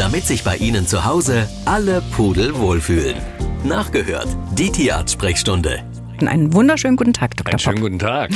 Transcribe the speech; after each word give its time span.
damit 0.00 0.26
sich 0.26 0.42
bei 0.42 0.56
Ihnen 0.56 0.86
zu 0.86 1.04
Hause 1.04 1.46
alle 1.66 2.00
Pudel 2.16 2.56
wohlfühlen. 2.58 3.16
Nachgehört, 3.64 4.28
die 4.54 4.72
Tierarzt-Sprechstunde. 4.72 5.84
Einen 6.24 6.54
wunderschönen 6.54 6.96
guten 6.96 7.12
Tag, 7.12 7.36
Dr. 7.36 7.50
Einen 7.50 7.58
schönen 7.58 7.80
guten 7.82 7.98
Tag. 7.98 8.30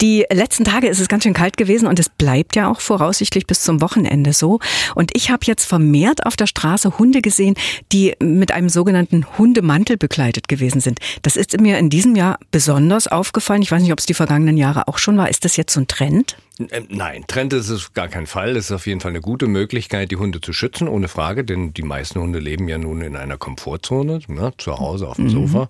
Die 0.00 0.24
letzten 0.30 0.62
Tage 0.62 0.86
ist 0.86 1.00
es 1.00 1.08
ganz 1.08 1.24
schön 1.24 1.34
kalt 1.34 1.56
gewesen 1.56 1.88
und 1.88 1.98
es 1.98 2.08
bleibt 2.08 2.54
ja 2.54 2.70
auch 2.70 2.80
voraussichtlich 2.80 3.48
bis 3.48 3.62
zum 3.62 3.80
Wochenende 3.80 4.32
so. 4.32 4.60
Und 4.94 5.10
ich 5.16 5.30
habe 5.30 5.40
jetzt 5.46 5.64
vermehrt 5.64 6.26
auf 6.26 6.36
der 6.36 6.46
Straße 6.46 6.96
Hunde 6.96 7.22
gesehen, 7.22 7.56
die 7.90 8.14
mit 8.20 8.52
einem 8.52 8.68
sogenannten 8.68 9.26
Hundemantel 9.36 9.96
bekleidet 9.96 10.46
gewesen 10.46 10.80
sind. 10.80 11.00
Das 11.22 11.34
ist 11.34 11.60
mir 11.60 11.76
in 11.78 11.90
diesem 11.90 12.14
Jahr 12.14 12.38
besonders 12.52 13.08
aufgefallen. 13.08 13.62
Ich 13.62 13.72
weiß 13.72 13.82
nicht, 13.82 13.92
ob 13.92 13.98
es 13.98 14.06
die 14.06 14.14
vergangenen 14.14 14.56
Jahre 14.56 14.86
auch 14.86 14.98
schon 14.98 15.16
war. 15.16 15.28
Ist 15.28 15.44
das 15.44 15.56
jetzt 15.56 15.72
so 15.72 15.80
ein 15.80 15.88
Trend? 15.88 16.36
Ähm, 16.58 16.86
Nein, 16.88 17.24
Trend 17.26 17.52
ist 17.52 17.68
es 17.68 17.92
gar 17.94 18.08
keinen 18.08 18.26
Fall. 18.26 18.56
Es 18.56 18.66
ist 18.66 18.72
auf 18.72 18.86
jeden 18.86 19.00
Fall 19.00 19.10
eine 19.10 19.20
gute 19.20 19.46
Möglichkeit, 19.46 20.10
die 20.10 20.16
Hunde 20.16 20.40
zu 20.40 20.52
schützen, 20.52 20.86
ohne 20.86 21.08
Frage, 21.08 21.44
denn 21.44 21.74
die 21.74 21.82
meisten 21.82 22.20
Hunde 22.20 22.38
leben 22.38 22.68
ja 22.68 22.78
nun 22.78 23.00
in 23.02 23.16
einer 23.16 23.36
Komfortzone, 23.36 24.20
ne, 24.28 24.52
zu 24.58 24.78
Hause 24.78 25.08
auf 25.08 25.16
dem 25.16 25.30
Sofa 25.30 25.66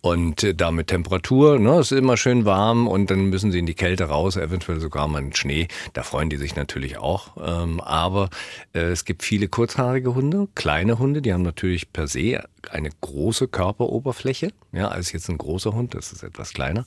und 0.00 0.44
äh, 0.44 0.54
da 0.54 0.70
mit 0.70 0.88
Temperatur, 0.88 1.58
ne, 1.58 1.78
es 1.78 1.90
ist 1.90 1.98
immer 1.98 2.16
schön 2.16 2.44
warm 2.44 2.86
und 2.86 3.10
dann 3.10 3.26
müssen 3.30 3.50
sie 3.50 3.58
in 3.58 3.66
die 3.66 3.74
Kälte 3.74 4.04
raus, 4.04 4.36
eventuell 4.36 4.80
sogar 4.80 5.08
mal 5.08 5.18
in 5.18 5.30
den 5.30 5.34
Schnee. 5.34 5.68
Da 5.92 6.02
freuen 6.02 6.30
die 6.30 6.36
sich 6.36 6.54
natürlich 6.54 6.98
auch. 6.98 7.36
Ähm, 7.44 7.80
aber 7.80 8.30
äh, 8.74 8.80
es 8.80 9.04
gibt 9.04 9.24
viele 9.24 9.48
kurzhaarige 9.48 10.14
Hunde, 10.14 10.48
kleine 10.54 10.98
Hunde, 10.98 11.20
die 11.20 11.32
haben 11.32 11.42
natürlich 11.42 11.92
per 11.92 12.06
se 12.06 12.44
eine 12.70 12.90
große 13.00 13.48
Körperoberfläche, 13.48 14.52
ja, 14.72 14.88
als 14.88 15.12
jetzt 15.12 15.28
ein 15.28 15.38
großer 15.38 15.72
Hund, 15.72 15.94
das 15.94 16.12
ist 16.12 16.22
etwas 16.22 16.52
kleiner. 16.52 16.84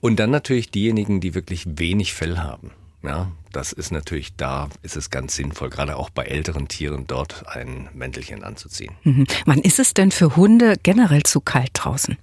Und 0.00 0.20
dann 0.20 0.30
natürlich 0.30 0.70
diejenigen, 0.70 1.20
die 1.20 1.34
wirklich 1.34 1.64
wenig 1.66 2.12
Fell 2.14 2.38
haben. 2.38 2.70
Ja, 3.04 3.30
das 3.52 3.72
ist 3.72 3.92
natürlich, 3.92 4.34
da 4.36 4.68
ist 4.82 4.96
es 4.96 5.10
ganz 5.10 5.36
sinnvoll, 5.36 5.68
gerade 5.70 5.96
auch 5.96 6.08
bei 6.10 6.24
älteren 6.24 6.68
Tieren 6.68 7.06
dort 7.06 7.44
ein 7.48 7.88
Mäntelchen 7.92 8.42
anzuziehen. 8.42 8.94
Mhm. 9.04 9.26
Wann 9.44 9.58
ist 9.58 9.78
es 9.78 9.92
denn 9.94 10.10
für 10.10 10.36
Hunde 10.36 10.74
generell 10.82 11.22
zu 11.22 11.40
kalt 11.40 11.70
draußen? 11.74 12.16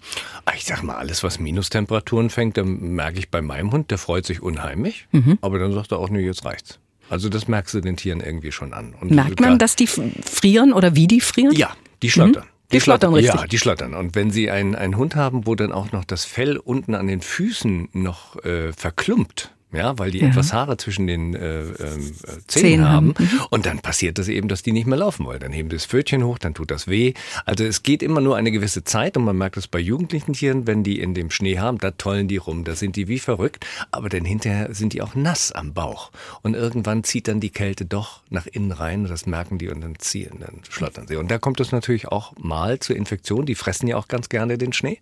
Ah, 0.46 0.54
Ich 0.58 0.66
sag 0.66 0.82
mal, 0.84 0.96
alles, 0.96 1.24
was 1.24 1.40
Minustemperaturen 1.40 2.30
fängt, 2.30 2.58
dann 2.58 2.80
merke 2.96 3.20
ich 3.20 3.30
bei 3.30 3.42
meinem 3.42 3.72
Hund, 3.72 3.92
der 3.92 3.98
freut 4.00 4.26
sich 4.26 4.42
unheimlich, 4.42 5.08
aber 5.42 5.60
dann 5.60 5.72
sagt 5.74 5.92
er 5.92 6.00
auch, 6.00 6.10
nee, 6.10 6.26
jetzt 6.26 6.44
reicht's. 6.46 6.80
Also 7.10 7.30
das 7.30 7.48
merkst 7.48 7.74
du 7.76 7.82
den 7.82 7.98
Tieren 7.98 8.22
irgendwie 8.22 8.52
schon 8.52 8.74
an. 8.74 8.94
Und 9.00 9.12
Merkt 9.12 9.40
man, 9.40 9.52
da- 9.52 9.58
dass 9.66 9.76
die 9.76 9.86
frieren 9.88 10.74
oder 10.74 10.96
wie 10.96 11.08
die 11.08 11.22
frieren? 11.22 11.54
Ja, 11.56 11.76
die 12.02 12.10
schlottern. 12.10 12.46
Die 12.72 12.80
schlottern 12.80 13.14
richtig. 13.14 13.36
Ja, 13.36 13.46
die 13.48 13.58
schlottern. 13.58 13.94
Und 13.94 14.16
wenn 14.16 14.32
Sie 14.32 14.50
einen, 14.50 14.76
einen 14.76 14.96
Hund 14.96 15.16
haben, 15.18 15.46
wo 15.46 15.56
dann 15.56 15.74
auch 15.74 15.92
noch 15.92 16.06
das 16.06 16.24
Fell 16.24 16.56
unten 16.58 16.96
an 16.96 17.08
den 17.08 17.20
Füßen 17.22 17.90
noch 17.92 18.42
äh, 18.46 18.72
verklumpt, 18.72 19.54
ja, 19.74 19.98
weil 19.98 20.12
die 20.12 20.20
Ja. 20.20 20.28
etwas 20.28 20.54
Haare 20.54 20.78
zwischen 20.78 21.08
den 21.08 21.34
äh, 21.34 21.62
ähm, 21.62 21.70
äh, 21.70 21.72
Zähnen 21.78 22.44
Zähnen 22.48 22.90
haben. 22.90 23.14
haben. 23.18 23.30
Und 23.50 23.66
dann 23.66 23.80
passiert 23.80 24.18
das 24.18 24.28
eben, 24.28 24.48
dass 24.48 24.64
die 24.64 24.72
nicht 24.72 24.88
mehr 24.88 24.98
laufen 24.98 25.26
wollen. 25.26 25.40
Dann 25.40 25.52
heben 25.52 25.70
die 25.70 25.76
das 25.76 25.86
Pfötchen 25.86 26.24
hoch, 26.24 26.38
dann 26.38 26.54
tut 26.54 26.72
das 26.72 26.88
weh. 26.88 27.14
Also 27.46 27.64
es 27.64 27.84
geht 27.84 28.04
immer 28.04 28.22
nur 28.22 28.36
eine 28.38 28.52
gewisse 28.52 28.84
Zeit 28.84 29.18
und 29.18 29.24
man 29.26 29.38
merkt 29.38 29.58
es 29.58 29.68
bei 29.68 29.80
jugendlichen 29.80 30.34
Tieren, 30.34 30.68
wenn 30.68 30.84
die 30.84 31.00
in 31.00 31.14
dem 31.14 31.32
Schnee 31.32 31.60
haben, 31.60 31.78
da 31.78 31.92
tollen 31.92 32.28
die 32.28 32.38
rum, 32.38 32.64
da 32.64 32.76
sind 32.76 32.96
die 32.96 33.08
wie 33.08 33.20
verrückt, 33.20 33.66
aber 33.92 34.10
dann 34.10 34.26
hinterher 34.26 34.74
sind 34.74 34.94
die 34.94 35.02
auch 35.02 35.16
nass 35.16 35.52
am 35.52 35.74
Bauch. 35.74 36.12
Und 36.42 36.56
irgendwann 36.56 37.04
zieht 37.04 37.28
dann 37.28 37.40
die 37.40 37.50
Kälte 37.50 37.86
doch 37.86 38.22
nach 38.30 38.48
innen 38.48 38.72
rein 38.72 39.04
und 39.04 39.10
das 39.10 39.26
merken 39.26 39.58
die 39.58 39.70
und 39.70 39.82
dann 39.82 39.98
ziehen, 40.00 40.38
dann 40.40 40.62
schlottern 40.70 41.08
sie. 41.08 41.16
Und 41.16 41.32
da 41.32 41.38
kommt 41.38 41.60
es 41.60 41.72
natürlich 41.72 42.08
auch 42.08 42.34
mal 42.38 42.80
zur 42.80 42.96
Infektion. 42.96 43.46
Die 43.46 43.56
fressen 43.56 43.88
ja 43.88 43.98
auch 43.98 44.08
ganz 44.08 44.30
gerne 44.30 44.58
den 44.58 44.74
Schnee. 44.74 45.00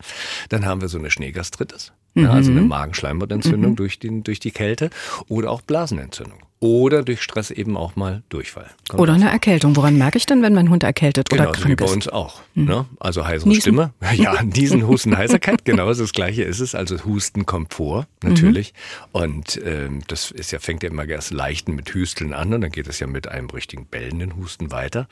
Dann 0.50 0.66
haben 0.66 0.82
wir 0.82 0.88
so 0.88 0.98
eine 0.98 1.12
Schneegastritis. 1.12 1.92
Ja, 2.16 2.32
also 2.32 2.52
eine 2.52 2.62
Magenschleimhautentzündung 2.62 3.76
durch, 3.76 4.00
den, 4.00 4.24
durch 4.24 4.40
die 4.40 4.52
Kälte 4.52 4.90
oder 5.28 5.52
auch 5.52 5.62
Blasenentzündung. 5.62 6.40
Oder 6.62 7.04
durch 7.04 7.22
Stress 7.22 7.52
eben 7.52 7.78
auch 7.78 7.96
mal 7.96 8.22
Durchfall. 8.28 8.70
Kommt 8.90 9.02
Oder 9.02 9.14
eine 9.14 9.30
Erkältung. 9.30 9.78
Woran 9.78 9.98
merke 9.98 10.18
ich 10.18 10.26
denn, 10.26 10.42
wenn 10.42 10.54
mein 10.54 10.70
Hund 10.70 10.84
erkältet 10.84 11.32
oder 11.32 11.44
Genauso 11.44 11.60
wie 11.60 11.64
krank 11.64 11.80
bei 11.80 11.86
ist? 11.86 11.94
uns 11.94 12.08
auch. 12.10 12.42
Ne? 12.54 12.86
Also 13.00 13.26
heisere 13.26 13.48
Niesen? 13.48 13.62
Stimme. 13.62 13.94
Ja, 14.16 14.44
Niesen, 14.44 14.86
Husten, 14.86 15.16
Heiserkeit. 15.16 15.64
Genau 15.64 15.88
das 15.88 16.12
Gleiche 16.12 16.44
ist 16.44 16.60
es. 16.60 16.76
Also 16.76 17.06
Husten 17.06 17.46
kommt 17.46 17.74
vor, 17.74 18.08
natürlich. 18.24 18.74
Und 19.14 19.62
ähm, 19.64 20.02
das 20.08 20.32
ist 20.32 20.52
ja, 20.52 20.60
fängt 20.60 20.84
ja 20.84 20.90
immer 20.90 21.08
erst 21.08 21.32
leichten 21.32 21.76
mit 21.76 21.94
Hüsteln 21.94 22.34
an 22.34 22.54
und 22.54 22.60
dann 22.60 22.72
geht 22.72 22.88
es 22.88 23.00
ja 23.00 23.08
mit 23.08 23.30
einem 23.30 23.50
richtigen 23.50 23.86
bellenden 23.86 24.36
Husten 24.36 24.72
weiter. 24.72 25.08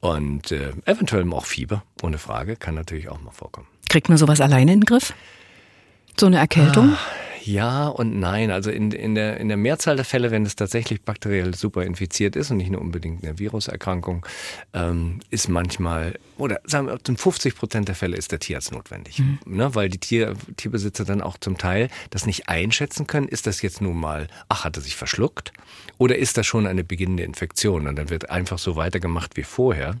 Und 0.00 0.52
äh, 0.52 0.72
eventuell 0.84 1.22
auch 1.32 1.46
Fieber, 1.46 1.84
ohne 2.02 2.18
Frage, 2.18 2.56
kann 2.56 2.74
natürlich 2.74 3.08
auch 3.08 3.20
mal 3.22 3.30
vorkommen. 3.30 3.66
Kriegt 3.88 4.10
man 4.10 4.18
sowas 4.18 4.42
alleine 4.42 4.74
in 4.74 4.80
den 4.80 4.84
Griff? 4.84 5.14
So 6.16 6.26
eine 6.26 6.38
Erkältung? 6.38 6.96
Ja 7.44 7.88
und 7.88 8.18
nein. 8.18 8.50
Also 8.50 8.70
in, 8.70 8.92
in, 8.92 9.14
der, 9.14 9.38
in 9.38 9.48
der 9.48 9.56
Mehrzahl 9.56 9.96
der 9.96 10.04
Fälle, 10.04 10.30
wenn 10.30 10.46
es 10.46 10.56
tatsächlich 10.56 11.02
bakteriell 11.02 11.54
super 11.54 11.82
infiziert 11.82 12.36
ist 12.36 12.50
und 12.50 12.58
nicht 12.58 12.70
nur 12.70 12.80
unbedingt 12.80 13.24
eine 13.24 13.38
Viruserkrankung, 13.38 14.24
ähm, 14.72 15.20
ist 15.30 15.48
manchmal, 15.48 16.18
oder 16.38 16.60
sagen 16.64 16.86
wir, 16.86 16.98
in 17.06 17.16
50 17.16 17.56
Prozent 17.56 17.88
der 17.88 17.94
Fälle 17.94 18.16
ist 18.16 18.32
der 18.32 18.38
Tierarzt 18.38 18.72
notwendig. 18.72 19.20
Ne, 19.44 19.74
weil 19.74 19.88
die 19.88 19.98
Tier, 19.98 20.34
Tierbesitzer 20.56 21.04
dann 21.04 21.20
auch 21.20 21.36
zum 21.36 21.58
Teil 21.58 21.88
das 22.10 22.26
nicht 22.26 22.48
einschätzen 22.48 23.06
können. 23.06 23.28
Ist 23.28 23.46
das 23.46 23.62
jetzt 23.62 23.80
nun 23.80 23.98
mal, 23.98 24.28
ach, 24.48 24.64
hat 24.64 24.76
er 24.76 24.82
sich 24.82 24.96
verschluckt? 24.96 25.52
Oder 25.98 26.16
ist 26.16 26.36
das 26.36 26.46
schon 26.46 26.66
eine 26.66 26.84
beginnende 26.84 27.24
Infektion? 27.24 27.86
Und 27.88 27.96
dann 27.96 28.10
wird 28.10 28.30
einfach 28.30 28.58
so 28.58 28.76
weitergemacht 28.76 29.36
wie 29.36 29.42
vorher. 29.42 29.96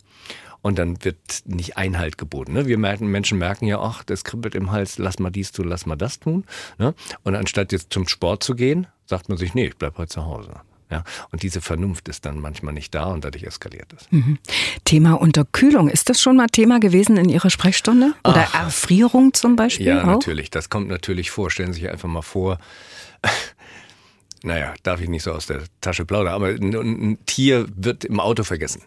Und 0.62 0.78
dann 0.78 1.04
wird 1.04 1.18
nicht 1.44 1.76
Einhalt 1.76 2.18
geboten. 2.18 2.52
Ne? 2.52 2.66
Wir 2.66 2.78
merken, 2.78 3.08
Menschen 3.08 3.38
merken 3.38 3.66
ja, 3.66 3.80
ach, 3.80 4.04
das 4.04 4.22
kribbelt 4.22 4.54
im 4.54 4.70
Hals, 4.70 4.96
lass 4.98 5.18
mal 5.18 5.30
dies 5.30 5.50
tun, 5.50 5.68
lass 5.68 5.86
mal 5.86 5.96
das 5.96 6.20
tun. 6.20 6.44
Ne? 6.78 6.94
Und 7.24 7.34
anstatt 7.34 7.72
jetzt 7.72 7.92
zum 7.92 8.06
Sport 8.06 8.44
zu 8.44 8.54
gehen, 8.54 8.86
sagt 9.06 9.28
man 9.28 9.38
sich, 9.38 9.54
nee, 9.54 9.66
ich 9.66 9.76
bleib 9.76 9.98
heute 9.98 10.10
zu 10.10 10.24
Hause. 10.24 10.52
Ja? 10.92 11.02
Und 11.30 11.42
diese 11.42 11.60
Vernunft 11.60 12.08
ist 12.08 12.26
dann 12.26 12.38
manchmal 12.38 12.74
nicht 12.74 12.94
da 12.94 13.06
und 13.06 13.24
dadurch 13.24 13.44
eskaliert 13.44 13.92
es. 13.96 14.06
Thema 14.84 15.14
Unterkühlung. 15.14 15.88
Ist 15.88 16.10
das 16.10 16.20
schon 16.20 16.36
mal 16.36 16.46
Thema 16.46 16.78
gewesen 16.78 17.16
in 17.16 17.28
Ihrer 17.28 17.50
Sprechstunde? 17.50 18.14
Oder 18.24 18.46
Erfrierung 18.52 19.32
zum 19.32 19.56
Beispiel? 19.56 19.86
Ja, 19.86 20.02
auch? 20.02 20.06
natürlich. 20.06 20.50
Das 20.50 20.70
kommt 20.70 20.88
natürlich 20.88 21.30
vor. 21.30 21.50
Stellen 21.50 21.72
Sie 21.72 21.80
sich 21.80 21.90
einfach 21.90 22.08
mal 22.08 22.22
vor, 22.22 22.58
naja, 24.42 24.74
darf 24.82 25.00
ich 25.00 25.08
nicht 25.08 25.22
so 25.22 25.32
aus 25.32 25.46
der 25.46 25.62
Tasche 25.80 26.04
plaudern, 26.04 26.34
aber 26.34 26.48
ein, 26.48 26.74
ein 26.74 27.18
Tier 27.26 27.66
wird 27.74 28.04
im 28.04 28.20
Auto 28.20 28.44
vergessen. 28.44 28.82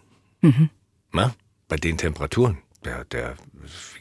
Na, 1.11 1.33
bei 1.67 1.75
den 1.75 1.97
Temperaturen. 1.97 2.57
Der, 2.83 3.05
der, 3.05 3.35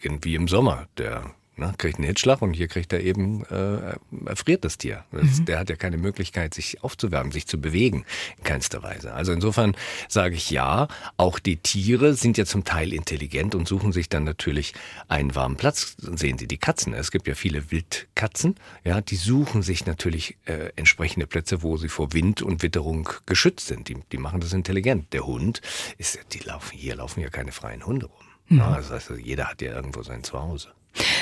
wie 0.03 0.35
im 0.35 0.49
Sommer, 0.49 0.89
der 0.99 1.35
ne, 1.57 1.75
kriegt 1.79 1.97
einen 1.97 2.07
Hitzschlag 2.07 2.43
und 2.43 2.55
hier 2.55 2.69
kriegt 2.69 2.93
er 2.93 3.01
eben, 3.01 3.45
äh, 3.47 3.95
erfriert 4.27 4.65
das 4.65 4.79
Tier. 4.79 5.05
Das, 5.13 5.45
Der 5.45 5.59
hat 5.59 5.71
ja 5.71 5.77
keine 5.77 5.97
Möglichkeit, 5.97 6.55
sich 6.55 6.83
aufzuwärmen, 6.83 7.33
sich 7.33 7.47
zu 7.47 7.61
bewegen, 7.61 8.05
in 8.39 8.45
keinster 8.45 8.83
Weise. 8.83 9.15
Also 9.15 9.33
insofern 9.33 9.77
sage 10.09 10.35
ich 10.35 10.51
ja, 10.51 10.89
auch 11.17 11.39
die 11.39 11.57
Tiere 11.57 12.15
sind 12.15 12.39
ja 12.39 12.45
zum 12.45 12.65
Teil 12.65 12.93
intelligent 12.93 13.55
und 13.55 13.69
suchen 13.69 13.93
sich 13.93 14.09
dann 14.09 14.25
natürlich 14.25 14.75
einen 15.09 15.35
warmen 15.35 15.57
Platz. 15.57 15.97
Sehen 15.99 16.39
Sie 16.39 16.47
die 16.47 16.59
Katzen. 16.59 16.95
Es 16.95 17.11
gibt 17.11 17.27
ja 17.27 17.35
viele 17.35 17.71
Wildkatzen, 17.71 18.57
ja, 18.85 19.01
die 19.01 19.17
suchen 19.17 19.63
sich 19.63 19.87
natürlich 19.87 20.37
äh, 20.47 20.71
entsprechende 20.77 21.27
Plätze, 21.27 21.63
wo 21.63 21.77
sie 21.77 21.89
vor 21.89 22.13
Wind 22.13 22.43
und 22.43 22.63
Witterung 22.63 23.09
geschützt 23.27 23.67
sind. 23.67 23.89
Die, 23.89 23.97
die 24.13 24.19
machen 24.19 24.41
das 24.41 24.53
intelligent. 24.53 25.13
Der 25.13 25.27
Hund 25.27 25.61
ist, 25.99 26.19
die 26.33 26.41
laufen, 26.41 26.77
hier 26.77 26.97
laufen 26.97 27.21
ja 27.21 27.29
keine 27.29 27.53
freien 27.53 27.87
Hunde 27.87 28.07
rum. 28.07 28.25
Ja, 28.51 28.77
das 28.77 28.91
heißt, 28.91 29.13
jeder 29.23 29.47
hat 29.47 29.63
ja 29.63 29.73
irgendwo 29.73 30.03
sein 30.03 30.23
Zuhause. 30.23 30.69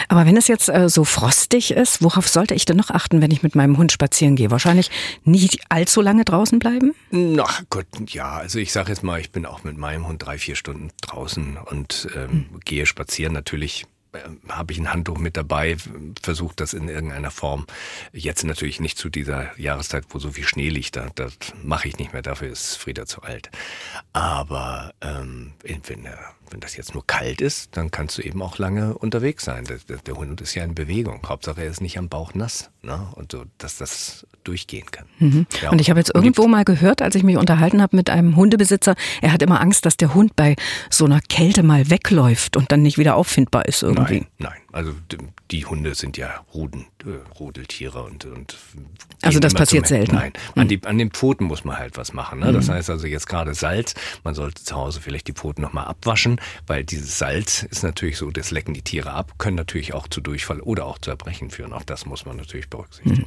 Aber 0.08 0.26
wenn 0.26 0.36
es 0.36 0.48
jetzt 0.48 0.68
äh, 0.68 0.88
so 0.88 1.04
frostig 1.04 1.72
ist, 1.72 2.02
worauf 2.02 2.28
sollte 2.28 2.54
ich 2.54 2.64
denn 2.64 2.76
noch 2.76 2.90
achten, 2.90 3.22
wenn 3.22 3.30
ich 3.30 3.42
mit 3.42 3.54
meinem 3.54 3.78
Hund 3.78 3.92
spazieren 3.92 4.36
gehe? 4.36 4.50
Wahrscheinlich 4.50 4.90
nicht 5.24 5.60
allzu 5.68 6.00
lange 6.00 6.24
draußen 6.24 6.58
bleiben? 6.58 6.94
Na 7.10 7.46
gut, 7.70 7.86
ja, 8.08 8.36
also 8.36 8.58
ich 8.58 8.72
sage 8.72 8.90
jetzt 8.90 9.02
mal, 9.02 9.20
ich 9.20 9.30
bin 9.30 9.46
auch 9.46 9.64
mit 9.64 9.76
meinem 9.76 10.06
Hund 10.06 10.24
drei, 10.24 10.38
vier 10.38 10.56
Stunden 10.56 10.90
draußen 11.00 11.56
und 11.56 12.08
ähm, 12.14 12.46
gehe 12.64 12.86
spazieren. 12.86 13.32
Natürlich 13.32 13.86
ähm, 14.14 14.40
habe 14.48 14.72
ich 14.72 14.78
ein 14.78 14.92
Handtuch 14.92 15.18
mit 15.18 15.36
dabei, 15.36 15.76
versuche 16.20 16.54
das 16.56 16.74
in 16.74 16.88
irgendeiner 16.88 17.30
Form. 17.30 17.66
Jetzt 18.12 18.44
natürlich 18.44 18.80
nicht 18.80 18.98
zu 18.98 19.08
dieser 19.08 19.58
Jahreszeit, 19.58 20.04
wo 20.10 20.18
so 20.18 20.32
viel 20.32 20.44
Schnee 20.44 20.68
liegt, 20.68 20.96
da, 20.96 21.08
das 21.14 21.32
mache 21.62 21.88
ich 21.88 21.98
nicht 21.98 22.12
mehr, 22.12 22.22
dafür 22.22 22.48
ist 22.48 22.76
Frieda 22.76 23.06
zu 23.06 23.22
alt. 23.22 23.50
Aber 24.12 24.92
ähm, 25.00 25.52
wenn, 25.62 26.02
der, 26.02 26.18
wenn 26.52 26.60
das 26.60 26.76
jetzt 26.76 26.94
nur 26.94 27.06
kalt 27.06 27.40
ist, 27.40 27.76
dann 27.76 27.90
kannst 27.90 28.18
du 28.18 28.22
eben 28.22 28.42
auch 28.42 28.58
lange 28.58 28.94
unterwegs 28.94 29.44
sein. 29.44 29.64
Der, 29.64 29.78
der, 29.98 30.14
Hund 30.14 30.40
ist 30.40 30.54
ja 30.54 30.64
in 30.64 30.74
Bewegung. 30.74 31.20
Hauptsache 31.26 31.62
er 31.62 31.68
ist 31.68 31.80
nicht 31.80 31.98
am 31.98 32.08
Bauch 32.08 32.34
nass. 32.34 32.70
Ne? 32.82 33.08
Und 33.14 33.32
so, 33.32 33.44
dass 33.58 33.78
das 33.78 34.26
durchgehen 34.44 34.86
kann. 34.90 35.06
Ja, 35.62 35.70
Und 35.70 35.80
ich 35.80 35.88
habe 35.88 36.00
jetzt 36.00 36.14
irgendwo 36.14 36.46
mal 36.48 36.64
gehört, 36.64 37.00
als 37.02 37.14
ich 37.14 37.22
mich 37.22 37.36
unterhalten 37.36 37.80
habe 37.80 37.96
mit 37.96 38.10
einem 38.10 38.36
Hundebesitzer, 38.36 38.94
er 39.20 39.32
hat 39.32 39.42
immer 39.42 39.60
Angst, 39.60 39.86
dass 39.86 39.96
der 39.96 40.14
Hund 40.14 40.36
bei 40.36 40.56
so 40.90 41.04
einer 41.04 41.20
Kälte 41.20 41.62
mal 41.62 41.90
wegläuft 41.90 42.56
und 42.56 42.72
dann 42.72 42.82
nicht 42.82 42.98
wieder 42.98 43.16
auffindbar 43.16 43.66
ist 43.66 43.82
irgendwie. 43.82 44.26
Nein, 44.38 44.50
nein. 44.50 44.61
Also 44.72 44.92
die 45.50 45.66
Hunde 45.66 45.94
sind 45.94 46.16
ja 46.16 46.44
Ruden, 46.54 46.86
äh, 47.04 47.10
Rudeltiere 47.38 48.02
und, 48.02 48.24
und 48.24 48.56
also 49.20 49.38
das 49.38 49.52
passiert 49.52 49.86
selten. 49.86 50.14
Nein, 50.14 50.32
an, 50.54 50.66
die, 50.66 50.82
an 50.84 50.96
den 50.96 51.10
Pfoten 51.10 51.44
muss 51.44 51.64
man 51.64 51.78
halt 51.78 51.98
was 51.98 52.14
machen. 52.14 52.40
Ne? 52.40 52.52
Das 52.52 52.68
mhm. 52.68 52.72
heißt 52.72 52.88
also 52.88 53.06
jetzt 53.06 53.28
gerade 53.28 53.52
Salz, 53.52 53.94
man 54.24 54.34
sollte 54.34 54.64
zu 54.64 54.74
Hause 54.74 55.02
vielleicht 55.02 55.28
die 55.28 55.34
Pfoten 55.34 55.60
nochmal 55.60 55.84
abwaschen, 55.84 56.40
weil 56.66 56.84
dieses 56.84 57.18
Salz 57.18 57.64
ist 57.64 57.82
natürlich 57.82 58.16
so, 58.16 58.30
das 58.30 58.50
lecken 58.50 58.72
die 58.72 58.80
Tiere 58.80 59.12
ab, 59.12 59.34
können 59.36 59.56
natürlich 59.56 59.92
auch 59.92 60.08
zu 60.08 60.22
Durchfall 60.22 60.60
oder 60.60 60.86
auch 60.86 60.98
zu 60.98 61.10
Erbrechen 61.10 61.50
führen. 61.50 61.74
Auch 61.74 61.84
das 61.84 62.06
muss 62.06 62.24
man 62.24 62.38
natürlich 62.38 62.70
berücksichtigen. 62.70 63.26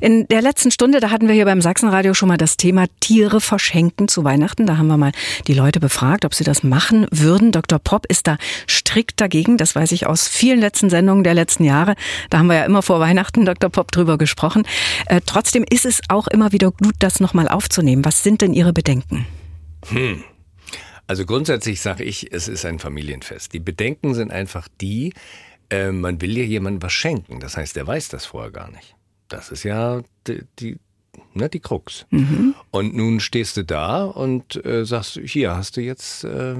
In 0.00 0.26
der 0.28 0.42
letzten 0.42 0.72
Stunde, 0.72 0.98
da 0.98 1.10
hatten 1.10 1.28
wir 1.28 1.34
hier 1.34 1.44
beim 1.44 1.62
Sachsenradio 1.62 2.12
schon 2.12 2.28
mal 2.28 2.38
das 2.38 2.56
Thema 2.56 2.86
Tiere 2.98 3.40
verschenken 3.40 4.08
zu 4.08 4.24
Weihnachten. 4.24 4.66
Da 4.66 4.78
haben 4.78 4.88
wir 4.88 4.96
mal 4.96 5.12
die 5.46 5.54
Leute 5.54 5.78
befragt, 5.78 6.24
ob 6.24 6.34
sie 6.34 6.44
das 6.44 6.64
machen 6.64 7.06
würden. 7.12 7.52
Dr. 7.52 7.78
Popp 7.78 8.06
ist 8.06 8.26
da 8.26 8.36
strikt 8.68 9.20
dagegen. 9.20 9.58
Das 9.58 9.76
weiß 9.76 9.92
ich 9.92 10.06
aus 10.06 10.26
vielen 10.26 10.58
letzten 10.58 10.71
Sendungen 10.76 11.24
der 11.24 11.34
letzten 11.34 11.64
Jahre. 11.64 11.94
Da 12.30 12.38
haben 12.38 12.46
wir 12.46 12.56
ja 12.56 12.64
immer 12.64 12.82
vor 12.82 13.00
Weihnachten, 13.00 13.44
Dr. 13.44 13.70
Popp, 13.70 13.92
drüber 13.92 14.18
gesprochen. 14.18 14.64
Äh, 15.06 15.20
trotzdem 15.24 15.64
ist 15.68 15.86
es 15.86 16.00
auch 16.08 16.26
immer 16.28 16.52
wieder 16.52 16.70
gut, 16.70 16.94
das 16.98 17.20
nochmal 17.20 17.48
aufzunehmen. 17.48 18.04
Was 18.04 18.22
sind 18.22 18.40
denn 18.42 18.52
Ihre 18.52 18.72
Bedenken? 18.72 19.26
Hm. 19.88 20.24
Also 21.06 21.26
grundsätzlich 21.26 21.80
sage 21.80 22.04
ich, 22.04 22.32
es 22.32 22.48
ist 22.48 22.64
ein 22.64 22.78
Familienfest. 22.78 23.52
Die 23.52 23.60
Bedenken 23.60 24.14
sind 24.14 24.30
einfach 24.30 24.68
die, 24.80 25.12
äh, 25.70 25.90
man 25.92 26.20
will 26.20 26.36
ja 26.36 26.44
jemandem 26.44 26.82
was 26.82 26.92
schenken. 26.92 27.40
Das 27.40 27.56
heißt, 27.56 27.76
er 27.76 27.86
weiß 27.86 28.08
das 28.08 28.26
vorher 28.26 28.50
gar 28.50 28.70
nicht. 28.70 28.94
Das 29.28 29.50
ist 29.50 29.64
ja 29.64 30.02
die, 30.26 30.42
die, 30.58 30.78
ne, 31.34 31.48
die 31.48 31.60
Krux. 31.60 32.06
Mhm. 32.10 32.54
Und 32.70 32.94
nun 32.94 33.20
stehst 33.20 33.56
du 33.56 33.64
da 33.64 34.04
und 34.04 34.64
äh, 34.64 34.84
sagst, 34.84 35.20
hier 35.24 35.56
hast 35.56 35.76
du 35.76 35.80
jetzt 35.80 36.24
äh, 36.24 36.54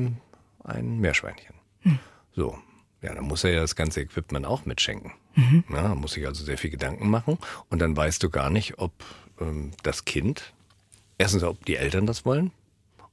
ein 0.64 0.98
Meerschweinchen. 0.98 1.54
Mhm. 1.84 1.98
So, 2.34 2.58
ja, 3.02 3.14
dann 3.14 3.24
muss 3.24 3.44
er 3.44 3.52
ja 3.52 3.60
das 3.60 3.76
ganze 3.76 4.00
Equipment 4.00 4.46
auch 4.46 4.64
mitschenken. 4.64 5.12
Mhm. 5.34 5.64
Ja, 5.72 5.94
muss 5.94 6.12
sich 6.12 6.26
also 6.26 6.44
sehr 6.44 6.58
viel 6.58 6.70
Gedanken 6.70 7.10
machen. 7.10 7.38
Und 7.68 7.80
dann 7.80 7.96
weißt 7.96 8.22
du 8.22 8.30
gar 8.30 8.48
nicht, 8.48 8.78
ob 8.78 8.92
ähm, 9.40 9.72
das 9.82 10.04
Kind, 10.04 10.52
erstens, 11.18 11.42
ob 11.42 11.64
die 11.66 11.76
Eltern 11.76 12.06
das 12.06 12.24
wollen. 12.24 12.52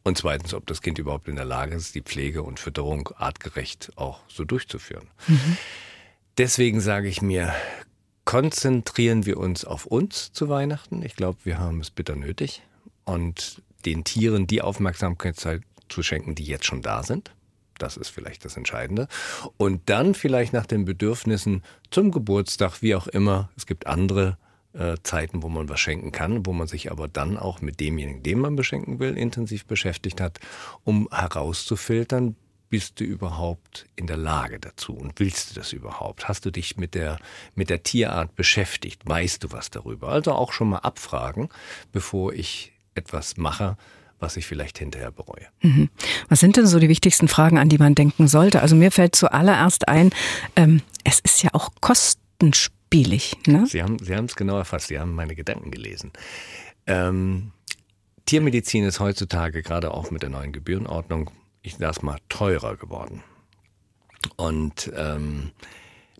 Und 0.03 0.17
zweitens, 0.17 0.53
ob 0.53 0.65
das 0.67 0.81
Kind 0.81 0.99
überhaupt 0.99 1.27
in 1.27 1.35
der 1.35 1.45
Lage 1.45 1.75
ist, 1.75 1.95
die 1.95 2.01
Pflege 2.01 2.43
und 2.43 2.59
Fütterung 2.59 3.09
artgerecht 3.17 3.91
auch 3.95 4.21
so 4.27 4.45
durchzuführen. 4.45 5.07
Mhm. 5.27 5.57
Deswegen 6.37 6.79
sage 6.79 7.09
ich 7.09 7.21
mir, 7.21 7.53
konzentrieren 8.25 9.25
wir 9.25 9.37
uns 9.37 9.65
auf 9.65 9.85
uns 9.85 10.31
zu 10.31 10.49
Weihnachten. 10.49 11.03
Ich 11.03 11.15
glaube, 11.15 11.39
wir 11.43 11.57
haben 11.57 11.81
es 11.81 11.89
bitter 11.89 12.15
nötig. 12.15 12.61
Und 13.03 13.61
den 13.85 14.03
Tieren 14.03 14.45
die 14.45 14.61
Aufmerksamkeit 14.61 15.35
zu 15.89 16.03
schenken, 16.03 16.35
die 16.35 16.43
jetzt 16.43 16.65
schon 16.65 16.81
da 16.81 17.03
sind. 17.03 17.31
Das 17.81 17.97
ist 17.97 18.09
vielleicht 18.09 18.45
das 18.45 18.57
Entscheidende. 18.57 19.07
Und 19.57 19.89
dann 19.89 20.13
vielleicht 20.13 20.53
nach 20.53 20.65
den 20.65 20.85
Bedürfnissen 20.85 21.63
zum 21.91 22.11
Geburtstag, 22.11 22.81
wie 22.81 22.95
auch 22.95 23.07
immer. 23.07 23.49
Es 23.57 23.65
gibt 23.65 23.87
andere 23.87 24.37
äh, 24.73 24.97
Zeiten, 25.03 25.41
wo 25.41 25.49
man 25.49 25.67
was 25.69 25.79
schenken 25.79 26.11
kann, 26.11 26.45
wo 26.45 26.53
man 26.53 26.67
sich 26.67 26.91
aber 26.91 27.07
dann 27.07 27.37
auch 27.37 27.61
mit 27.61 27.79
demjenigen, 27.79 28.23
den 28.23 28.39
man 28.39 28.55
beschenken 28.55 28.99
will, 28.99 29.17
intensiv 29.17 29.65
beschäftigt 29.65 30.21
hat, 30.21 30.39
um 30.83 31.09
herauszufiltern, 31.11 32.35
bist 32.69 32.99
du 32.99 33.03
überhaupt 33.03 33.87
in 33.95 34.05
der 34.05 34.17
Lage 34.17 34.59
dazu 34.59 34.93
und 34.93 35.19
willst 35.19 35.49
du 35.49 35.55
das 35.55 35.73
überhaupt? 35.73 36.27
Hast 36.27 36.45
du 36.45 36.51
dich 36.51 36.77
mit 36.77 36.93
der, 36.93 37.17
mit 37.55 37.69
der 37.69 37.81
Tierart 37.81 38.35
beschäftigt? 38.35 39.01
Weißt 39.05 39.43
du 39.43 39.51
was 39.51 39.71
darüber? 39.71 40.09
Also 40.09 40.33
auch 40.33 40.53
schon 40.53 40.69
mal 40.69 40.77
abfragen, 40.77 41.49
bevor 41.91 42.33
ich 42.33 42.73
etwas 42.93 43.37
mache, 43.37 43.75
was 44.19 44.37
ich 44.37 44.45
vielleicht 44.45 44.79
hinterher 44.79 45.11
bereue. 45.11 45.47
Mhm. 45.61 45.89
Was 46.27 46.39
sind 46.39 46.57
denn 46.57 46.67
so 46.67 46.79
die 46.79 46.89
wichtigsten 46.89 47.27
Fragen, 47.27 47.57
an 47.57 47.69
die 47.69 47.77
man 47.77 47.95
denken 47.95 48.27
sollte? 48.27 48.61
Also 48.61 48.75
mir 48.75 48.91
fällt 48.91 49.15
zuallererst 49.15 49.87
ein, 49.87 50.11
ähm, 50.55 50.81
es 51.03 51.19
ist 51.19 51.43
ja 51.43 51.49
auch 51.53 51.69
kostenspielig. 51.81 53.37
Ne? 53.47 53.65
Sie 53.67 53.81
haben 53.81 53.97
Sie 53.99 54.13
es 54.13 54.35
genau 54.35 54.57
erfasst. 54.57 54.87
Sie 54.87 54.99
haben 54.99 55.15
meine 55.15 55.35
Gedanken 55.35 55.71
gelesen. 55.71 56.11
Ähm, 56.87 57.51
Tiermedizin 58.25 58.83
ist 58.83 58.99
heutzutage 58.99 59.63
gerade 59.63 59.91
auch 59.91 60.11
mit 60.11 60.21
der 60.21 60.29
neuen 60.29 60.51
Gebührenordnung 60.51 61.31
ich 61.61 61.77
sag 61.77 62.03
mal, 62.03 62.17
teurer 62.29 62.77
geworden. 62.77 63.23
Und 64.35 64.91
ähm, 64.95 65.51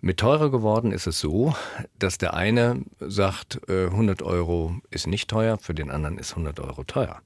mit 0.02 0.18
teurer 0.18 0.50
geworden 0.50 0.92
ist 0.92 1.08
es 1.08 1.20
so, 1.20 1.56
dass 1.98 2.18
der 2.18 2.34
eine 2.34 2.82
sagt, 3.00 3.60
100 3.70 4.22
äh, 4.22 4.24
Euro 4.24 4.76
ist 4.92 5.08
nicht 5.08 5.30
teuer, 5.30 5.58
für 5.58 5.74
den 5.74 5.92
anderen 5.92 6.18
ist 6.18 6.32
100 6.32 6.60
Euro 6.60 6.84
teuer. 6.84 7.22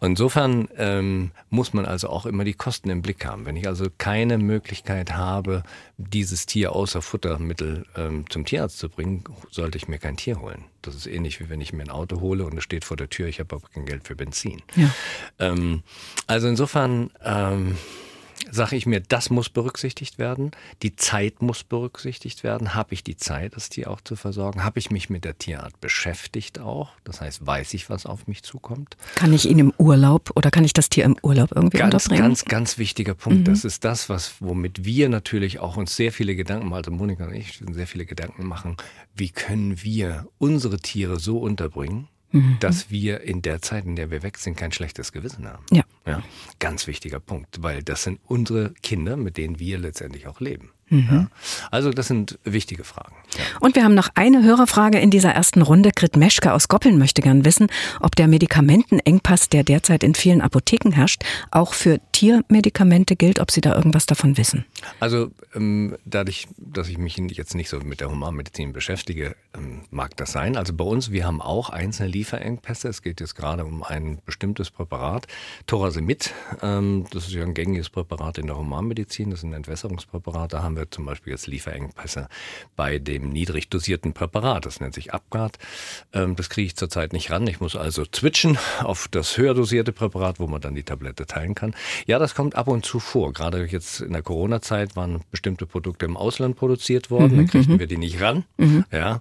insofern 0.00 0.68
ähm, 0.76 1.30
muss 1.50 1.72
man 1.72 1.84
also 1.86 2.08
auch 2.08 2.26
immer 2.26 2.44
die 2.44 2.54
Kosten 2.54 2.90
im 2.90 3.02
Blick 3.02 3.24
haben. 3.24 3.46
Wenn 3.46 3.56
ich 3.56 3.66
also 3.66 3.86
keine 3.96 4.38
Möglichkeit 4.38 5.14
habe, 5.14 5.62
dieses 5.96 6.46
Tier 6.46 6.72
außer 6.72 7.02
Futtermittel 7.02 7.84
ähm, 7.96 8.24
zum 8.28 8.44
Tierarzt 8.44 8.78
zu 8.78 8.88
bringen, 8.88 9.24
sollte 9.50 9.78
ich 9.78 9.88
mir 9.88 9.98
kein 9.98 10.16
Tier 10.16 10.40
holen. 10.40 10.64
Das 10.82 10.94
ist 10.94 11.06
ähnlich 11.06 11.40
wie 11.40 11.48
wenn 11.48 11.60
ich 11.60 11.72
mir 11.72 11.82
ein 11.82 11.90
Auto 11.90 12.20
hole 12.20 12.44
und 12.44 12.56
es 12.56 12.64
steht 12.64 12.84
vor 12.84 12.96
der 12.96 13.10
Tür, 13.10 13.28
ich 13.28 13.40
habe 13.40 13.56
aber 13.56 13.68
kein 13.68 13.84
Geld 13.84 14.06
für 14.06 14.16
Benzin. 14.16 14.62
Ja. 14.76 14.90
Ähm, 15.38 15.82
also 16.26 16.48
insofern 16.48 17.10
ähm, 17.24 17.76
sage 18.50 18.76
ich 18.76 18.86
mir, 18.86 19.00
das 19.00 19.30
muss 19.30 19.48
berücksichtigt 19.48 20.18
werden. 20.18 20.50
Die 20.82 20.96
Zeit 20.96 21.42
muss 21.42 21.64
berücksichtigt 21.64 22.44
werden. 22.44 22.74
Habe 22.74 22.94
ich 22.94 23.04
die 23.04 23.16
Zeit, 23.16 23.56
das 23.56 23.68
Tier 23.68 23.90
auch 23.90 24.00
zu 24.00 24.16
versorgen? 24.16 24.64
Habe 24.64 24.78
ich 24.78 24.90
mich 24.90 25.10
mit 25.10 25.24
der 25.24 25.38
Tierart 25.38 25.80
beschäftigt 25.80 26.58
auch? 26.58 26.90
Das 27.04 27.20
heißt, 27.20 27.46
weiß 27.46 27.74
ich, 27.74 27.90
was 27.90 28.06
auf 28.06 28.26
mich 28.26 28.42
zukommt? 28.42 28.96
Kann 29.14 29.32
ich 29.32 29.48
ihn 29.48 29.58
im 29.58 29.72
Urlaub 29.78 30.30
oder 30.34 30.50
kann 30.50 30.64
ich 30.64 30.72
das 30.72 30.88
Tier 30.88 31.04
im 31.04 31.16
Urlaub 31.22 31.52
irgendwie 31.54 31.78
ganz, 31.78 31.94
unterbringen? 31.94 32.22
Ganz, 32.22 32.44
ganz 32.44 32.78
wichtiger 32.78 33.14
Punkt. 33.14 33.40
Mhm. 33.40 33.44
Das 33.44 33.64
ist 33.64 33.84
das, 33.84 34.08
was, 34.08 34.34
womit 34.40 34.84
wir 34.84 35.08
natürlich 35.08 35.58
auch 35.60 35.76
uns 35.76 35.96
sehr 35.96 36.12
viele 36.12 36.36
Gedanken, 36.36 36.72
also 36.72 36.90
Monika 36.90 37.26
und 37.26 37.34
ich, 37.34 37.60
sehr 37.72 37.86
viele 37.86 38.06
Gedanken 38.06 38.46
machen. 38.46 38.76
Wie 39.14 39.30
können 39.30 39.82
wir 39.82 40.28
unsere 40.38 40.78
Tiere 40.78 41.18
so 41.18 41.38
unterbringen, 41.38 42.08
mhm. 42.32 42.56
dass 42.60 42.90
wir 42.90 43.20
in 43.22 43.42
der 43.42 43.62
Zeit, 43.62 43.84
in 43.84 43.96
der 43.96 44.10
wir 44.10 44.22
weg 44.22 44.38
sind, 44.38 44.56
kein 44.56 44.72
schlechtes 44.72 45.12
Gewissen 45.12 45.46
haben. 45.46 45.64
Ja. 45.70 45.84
ja. 46.06 46.22
Ganz 46.58 46.86
wichtiger 46.86 47.20
Punkt, 47.20 47.62
weil 47.62 47.82
das 47.82 48.02
sind 48.02 48.20
unsere 48.24 48.72
Kinder, 48.82 49.16
mit 49.16 49.36
denen 49.36 49.58
wir 49.58 49.78
letztendlich 49.78 50.26
auch 50.26 50.40
leben. 50.40 50.70
Mhm. 50.90 51.08
Ja. 51.10 51.26
Also 51.70 51.90
das 51.90 52.08
sind 52.08 52.38
wichtige 52.44 52.84
Fragen. 52.84 53.14
Ja. 53.36 53.44
Und 53.60 53.76
wir 53.76 53.84
haben 53.84 53.94
noch 53.94 54.08
eine 54.14 54.42
Hörerfrage 54.42 54.98
in 54.98 55.10
dieser 55.10 55.30
ersten 55.30 55.62
Runde. 55.62 55.90
Grit 55.94 56.16
Meschke 56.16 56.52
aus 56.52 56.68
Goppeln 56.68 56.98
möchte 56.98 57.22
gern 57.22 57.44
wissen, 57.44 57.68
ob 58.00 58.16
der 58.16 58.28
Medikamentenengpass, 58.28 59.48
der 59.48 59.64
derzeit 59.64 60.02
in 60.02 60.14
vielen 60.14 60.40
Apotheken 60.40 60.92
herrscht, 60.92 61.22
auch 61.50 61.74
für 61.74 62.00
Tiermedikamente 62.12 63.16
gilt, 63.16 63.38
ob 63.38 63.50
Sie 63.50 63.60
da 63.60 63.74
irgendwas 63.74 64.06
davon 64.06 64.36
wissen. 64.36 64.64
Also 65.00 65.30
ähm, 65.54 65.96
dadurch, 66.04 66.48
dass 66.56 66.88
ich 66.88 66.98
mich 66.98 67.16
jetzt 67.16 67.54
nicht 67.54 67.68
so 67.68 67.80
mit 67.80 68.00
der 68.00 68.10
Humanmedizin 68.10 68.72
beschäftige, 68.72 69.36
ähm, 69.56 69.82
mag 69.90 70.16
das 70.16 70.32
sein. 70.32 70.56
Also 70.56 70.72
bei 70.72 70.84
uns, 70.84 71.10
wir 71.10 71.26
haben 71.26 71.42
auch 71.42 71.70
einzelne 71.70 72.08
Lieferengpässe. 72.08 72.88
Es 72.88 73.02
geht 73.02 73.20
jetzt 73.20 73.34
gerade 73.34 73.64
um 73.64 73.82
ein 73.82 74.18
bestimmtes 74.24 74.70
Präparat, 74.70 75.26
Thorasemid. 75.66 76.32
Ähm, 76.62 77.06
das 77.12 77.26
ist 77.26 77.34
ja 77.34 77.42
ein 77.42 77.54
gängiges 77.54 77.90
Präparat 77.90 78.38
in 78.38 78.46
der 78.46 78.56
Humanmedizin. 78.56 79.30
Das 79.30 79.40
ist 79.40 79.44
ein 79.44 79.52
Entwässerungspräparat. 79.52 80.52
Da 80.52 80.62
haben 80.62 80.76
wir 80.78 80.90
zum 80.90 81.04
Beispiel 81.04 81.32
jetzt 81.32 81.46
Lieferengpässe 81.46 82.28
bei 82.76 82.98
dem 82.98 83.28
niedrig 83.30 83.68
dosierten 83.68 84.12
Präparat. 84.12 84.64
Das 84.64 84.80
nennt 84.80 84.94
sich 84.94 85.12
Abgard. 85.12 85.58
Ähm, 86.12 86.36
das 86.36 86.48
kriege 86.48 86.66
ich 86.66 86.76
zurzeit 86.76 87.12
nicht 87.12 87.30
ran. 87.30 87.46
Ich 87.46 87.60
muss 87.60 87.76
also 87.76 88.04
switchen 88.04 88.58
auf 88.80 89.08
das 89.08 89.36
höher 89.36 89.54
dosierte 89.54 89.92
Präparat, 89.92 90.40
wo 90.40 90.46
man 90.46 90.60
dann 90.60 90.74
die 90.74 90.84
Tablette 90.84 91.26
teilen 91.26 91.54
kann. 91.54 91.74
Ja, 92.06 92.18
das 92.18 92.34
kommt 92.34 92.54
ab 92.54 92.68
und 92.68 92.86
zu 92.86 93.00
vor. 93.00 93.32
Gerade 93.32 93.64
jetzt 93.66 94.00
in 94.00 94.12
der 94.12 94.22
Corona-Zeit 94.22 94.96
waren 94.96 95.22
bestimmte 95.30 95.66
Produkte 95.66 96.06
im 96.06 96.16
Ausland 96.16 96.56
produziert 96.56 97.10
worden. 97.10 97.36
Mhm, 97.36 97.46
da 97.46 97.50
kriegten 97.50 97.74
mhm. 97.74 97.78
wir 97.80 97.86
die 97.86 97.98
nicht 97.98 98.20
ran. 98.20 98.44
Mhm. 98.56 98.84
Ja, 98.92 99.20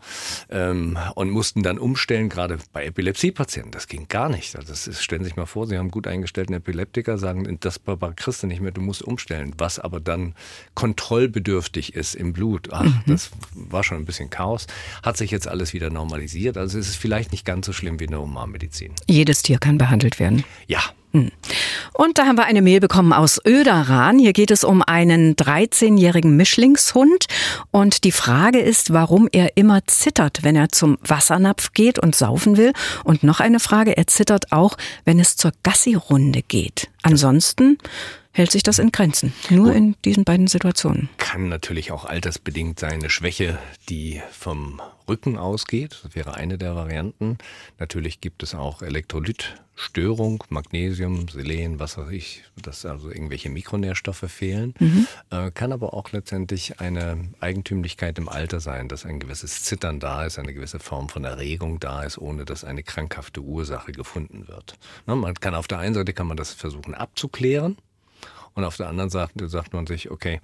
ähm, 0.49 0.97
und 1.15 1.31
mussten 1.31 1.63
dann 1.63 1.79
umstellen, 1.79 2.29
gerade 2.29 2.59
bei 2.71 2.85
Epilepsiepatienten. 2.85 3.71
Das 3.71 3.87
ging 3.87 4.07
gar 4.07 4.29
nicht. 4.29 4.55
Also 4.55 4.69
das 4.69 4.87
ist, 4.87 5.03
stellen 5.03 5.23
Sie 5.23 5.29
sich 5.29 5.37
mal 5.37 5.45
vor, 5.45 5.67
Sie 5.67 5.77
haben 5.77 5.91
gut 5.91 6.07
eingestellten 6.07 6.53
Epileptiker, 6.53 7.17
sagen, 7.17 7.57
das 7.59 7.79
Präparat 7.79 8.17
kriegst 8.17 8.43
du 8.43 8.47
nicht 8.47 8.61
mehr, 8.61 8.71
du 8.71 8.81
musst 8.81 9.01
umstellen. 9.01 9.53
Was 9.57 9.79
aber 9.79 9.99
dann 9.99 10.35
kontrollbedürftig 10.75 11.46
bedürftig 11.47 11.95
ist 11.95 12.13
im 12.13 12.33
Blut. 12.33 12.67
Ach, 12.73 12.83
mhm. 12.83 13.01
das 13.07 13.31
war 13.53 13.83
schon 13.83 13.97
ein 13.97 14.05
bisschen 14.05 14.29
Chaos. 14.29 14.67
Hat 15.01 15.15
sich 15.15 15.31
jetzt 15.31 15.47
alles 15.47 15.73
wieder 15.73 15.89
normalisiert. 15.89 16.57
Also 16.57 16.77
es 16.77 16.89
ist 16.89 16.97
vielleicht 16.97 17.31
nicht 17.31 17.45
ganz 17.45 17.65
so 17.65 17.71
schlimm 17.71 18.01
wie 18.01 18.03
in 18.03 18.11
der 18.11 18.19
Humanmedizin. 18.19 18.91
Jedes 19.07 19.43
Tier 19.43 19.57
kann 19.57 19.77
behandelt 19.77 20.19
werden. 20.19 20.43
Ja. 20.67 20.81
Hm. 21.13 21.31
Und 21.93 22.17
da 22.17 22.25
haben 22.25 22.35
wir 22.35 22.43
eine 22.43 22.61
Mail 22.61 22.81
bekommen 22.81 23.13
aus 23.13 23.39
Öderan. 23.45 24.19
Hier 24.19 24.33
geht 24.33 24.51
es 24.51 24.65
um 24.65 24.81
einen 24.81 25.37
13-jährigen 25.37 26.35
Mischlingshund. 26.35 27.27
Und 27.71 28.03
die 28.03 28.11
Frage 28.11 28.59
ist, 28.59 28.91
warum 28.91 29.29
er 29.31 29.55
immer 29.55 29.85
zittert, 29.85 30.39
wenn 30.43 30.57
er 30.57 30.67
zum 30.67 30.97
Wassernapf 31.01 31.71
geht 31.71 31.97
und 31.97 32.13
saufen 32.13 32.57
will. 32.57 32.73
Und 33.05 33.23
noch 33.23 33.39
eine 33.39 33.61
Frage, 33.61 33.95
er 33.95 34.07
zittert 34.07 34.51
auch, 34.51 34.75
wenn 35.05 35.17
es 35.17 35.37
zur 35.37 35.53
Gassi-Runde 35.63 36.41
geht. 36.41 36.89
Ansonsten 37.03 37.77
hält 38.37 38.51
sich 38.51 38.61
das 38.61 38.77
in 38.77 38.91
Grenzen. 38.91 39.33
Nur 39.49 39.73
in 39.73 39.95
diesen 40.05 40.23
beiden 40.23 40.47
Situationen. 40.47 41.09
Kann 41.17 41.49
natürlich 41.49 41.91
auch 41.91 42.05
altersbedingt 42.05 42.79
sein, 42.79 42.99
eine 42.99 43.09
Schwäche, 43.09 43.57
die 43.89 44.21
vom 44.31 44.79
Rücken 45.09 45.37
ausgeht. 45.37 46.01
Das 46.03 46.15
wäre 46.15 46.35
eine 46.35 46.59
der 46.59 46.75
Varianten. 46.75 47.39
Natürlich 47.79 48.21
gibt 48.21 48.43
es 48.43 48.53
auch 48.53 48.83
Elektrolytstörung, 48.83 50.43
Magnesium, 50.49 51.27
Selen, 51.29 51.79
was 51.79 51.97
weiß 51.97 52.11
ich, 52.11 52.43
dass 52.61 52.85
also 52.85 53.09
irgendwelche 53.09 53.49
Mikronährstoffe 53.49 54.25
fehlen. 54.27 54.75
Mhm. 54.77 55.07
Äh, 55.31 55.49
kann 55.49 55.71
aber 55.71 55.95
auch 55.95 56.11
letztendlich 56.11 56.79
eine 56.79 57.29
Eigentümlichkeit 57.39 58.19
im 58.19 58.29
Alter 58.29 58.59
sein, 58.59 58.87
dass 58.87 59.03
ein 59.03 59.19
gewisses 59.19 59.63
Zittern 59.63 59.99
da 59.99 60.25
ist, 60.25 60.37
eine 60.37 60.53
gewisse 60.53 60.79
Form 60.79 61.09
von 61.09 61.23
Erregung 61.23 61.79
da 61.79 62.03
ist, 62.03 62.19
ohne 62.19 62.45
dass 62.45 62.63
eine 62.63 62.83
krankhafte 62.83 63.41
Ursache 63.41 63.93
gefunden 63.93 64.47
wird. 64.47 64.77
Na, 65.07 65.15
man 65.15 65.33
kann 65.33 65.55
auf 65.55 65.67
der 65.67 65.79
einen 65.79 65.95
Seite 65.95 66.13
kann 66.13 66.27
man 66.27 66.37
das 66.37 66.53
versuchen 66.53 66.93
abzuklären. 66.93 67.77
Und 68.57 68.63
auf 68.63 68.75
der 68.75 68.89
anderen 68.89 69.11
Seite 69.11 69.47
sagt 69.49 69.73
man 69.73 69.85
sich, 69.85 70.09
okay, 70.09 70.41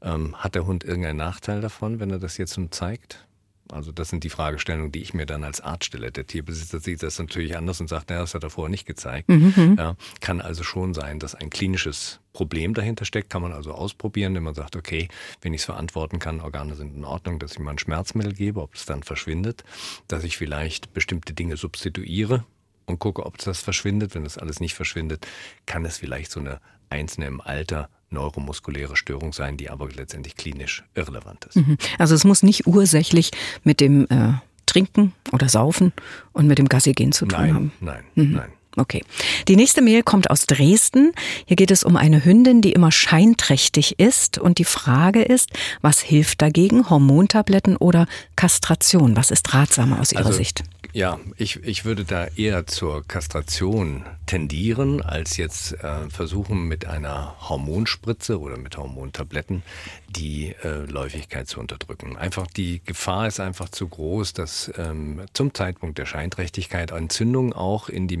ähm, 0.00 0.36
hat 0.36 0.54
der 0.54 0.66
Hund 0.66 0.84
irgendeinen 0.84 1.16
Nachteil 1.16 1.60
davon, 1.60 1.98
wenn 1.98 2.12
er 2.12 2.20
das 2.20 2.38
jetzt 2.38 2.56
nun 2.56 2.70
zeigt? 2.70 3.26
Also 3.72 3.90
das 3.90 4.08
sind 4.08 4.22
die 4.22 4.30
Fragestellungen, 4.30 4.92
die 4.92 5.02
ich 5.02 5.14
mir 5.14 5.26
dann 5.26 5.42
als 5.42 5.60
Arzt 5.60 5.86
stelle. 5.86 6.12
Der 6.12 6.28
Tierbesitzer 6.28 6.78
sieht 6.78 7.02
das 7.02 7.18
natürlich 7.18 7.56
anders 7.56 7.80
und 7.80 7.88
sagt, 7.88 8.08
naja, 8.08 8.20
das 8.20 8.34
hat 8.34 8.44
er 8.44 8.50
vorher 8.50 8.70
nicht 8.70 8.86
gezeigt. 8.86 9.28
Mhm, 9.28 9.52
mhm. 9.56 9.76
Ja, 9.76 9.96
kann 10.20 10.40
also 10.40 10.62
schon 10.62 10.94
sein, 10.94 11.18
dass 11.18 11.34
ein 11.34 11.50
klinisches 11.50 12.20
Problem 12.32 12.72
dahinter 12.72 13.04
steckt. 13.04 13.30
Kann 13.30 13.42
man 13.42 13.52
also 13.52 13.72
ausprobieren, 13.72 14.36
wenn 14.36 14.44
man 14.44 14.54
sagt, 14.54 14.76
okay, 14.76 15.08
wenn 15.42 15.52
ich 15.52 15.62
es 15.62 15.64
verantworten 15.64 16.20
kann, 16.20 16.40
Organe 16.40 16.76
sind 16.76 16.94
in 16.94 17.04
Ordnung, 17.04 17.40
dass 17.40 17.54
ich 17.54 17.58
mal 17.58 17.72
ein 17.72 17.80
Schmerzmittel 17.80 18.32
gebe, 18.32 18.62
ob 18.62 18.76
es 18.76 18.86
dann 18.86 19.02
verschwindet, 19.02 19.64
dass 20.06 20.22
ich 20.22 20.36
vielleicht 20.36 20.94
bestimmte 20.94 21.34
Dinge 21.34 21.56
substituiere 21.56 22.44
und 22.84 23.00
gucke, 23.00 23.26
ob 23.26 23.38
das 23.38 23.60
verschwindet. 23.60 24.14
Wenn 24.14 24.22
das 24.22 24.38
alles 24.38 24.60
nicht 24.60 24.74
verschwindet, 24.74 25.26
kann 25.66 25.84
es 25.84 25.98
vielleicht 25.98 26.30
so 26.30 26.38
eine 26.38 26.60
einzelne 26.90 27.26
im 27.26 27.40
Alter 27.40 27.88
neuromuskuläre 28.10 28.96
Störung 28.96 29.32
sein, 29.32 29.56
die 29.56 29.68
aber 29.68 29.88
letztendlich 29.90 30.36
klinisch 30.36 30.84
irrelevant 30.94 31.44
ist. 31.46 31.56
Mhm. 31.56 31.76
Also 31.98 32.14
es 32.14 32.24
muss 32.24 32.42
nicht 32.42 32.66
ursächlich 32.66 33.30
mit 33.64 33.80
dem 33.80 34.06
äh, 34.08 34.34
Trinken 34.66 35.12
oder 35.32 35.48
Saufen 35.48 35.92
und 36.32 36.46
mit 36.46 36.58
dem 36.58 36.68
Gassigehen 36.68 37.12
zu 37.12 37.26
tun 37.26 37.38
nein, 37.38 37.54
haben. 37.54 37.72
Nein, 37.80 38.04
mhm. 38.14 38.32
nein. 38.32 38.52
Okay. 38.76 39.02
Die 39.48 39.56
nächste 39.56 39.80
Mail 39.80 40.02
kommt 40.02 40.30
aus 40.30 40.46
Dresden. 40.46 41.12
Hier 41.46 41.56
geht 41.56 41.70
es 41.70 41.82
um 41.82 41.96
eine 41.96 42.24
Hündin, 42.24 42.60
die 42.60 42.72
immer 42.72 42.92
scheinträchtig 42.92 43.98
ist. 43.98 44.38
Und 44.38 44.58
die 44.58 44.64
Frage 44.64 45.22
ist, 45.22 45.50
was 45.80 46.00
hilft 46.00 46.42
dagegen? 46.42 46.90
Hormontabletten 46.90 47.76
oder 47.76 48.06
Kastration? 48.36 49.16
Was 49.16 49.30
ist 49.30 49.54
ratsamer 49.54 50.00
aus 50.00 50.12
Ihrer 50.12 50.26
also, 50.26 50.38
Sicht? 50.38 50.62
Ja, 50.96 51.20
ich, 51.36 51.62
ich 51.62 51.84
würde 51.84 52.04
da 52.04 52.26
eher 52.36 52.66
zur 52.66 53.06
Kastration 53.06 54.06
tendieren, 54.24 55.02
als 55.02 55.36
jetzt 55.36 55.72
äh, 55.72 56.08
versuchen 56.08 56.68
mit 56.68 56.86
einer 56.86 57.34
Hormonspritze 57.48 58.40
oder 58.40 58.56
mit 58.56 58.78
Hormontabletten 58.78 59.62
die 60.08 60.54
äh, 60.64 60.86
Läufigkeit 60.86 61.48
zu 61.48 61.60
unterdrücken. 61.60 62.16
Einfach 62.16 62.46
die 62.46 62.80
Gefahr 62.82 63.26
ist 63.26 63.40
einfach 63.40 63.68
zu 63.68 63.88
groß, 63.88 64.32
dass 64.32 64.72
ähm, 64.78 65.20
zum 65.34 65.52
Zeitpunkt 65.52 65.98
der 65.98 66.06
Scheinträchtigkeit 66.06 66.92
Entzündungen 66.92 67.52
auch 67.52 67.90
in 67.90 68.08
die 68.08 68.16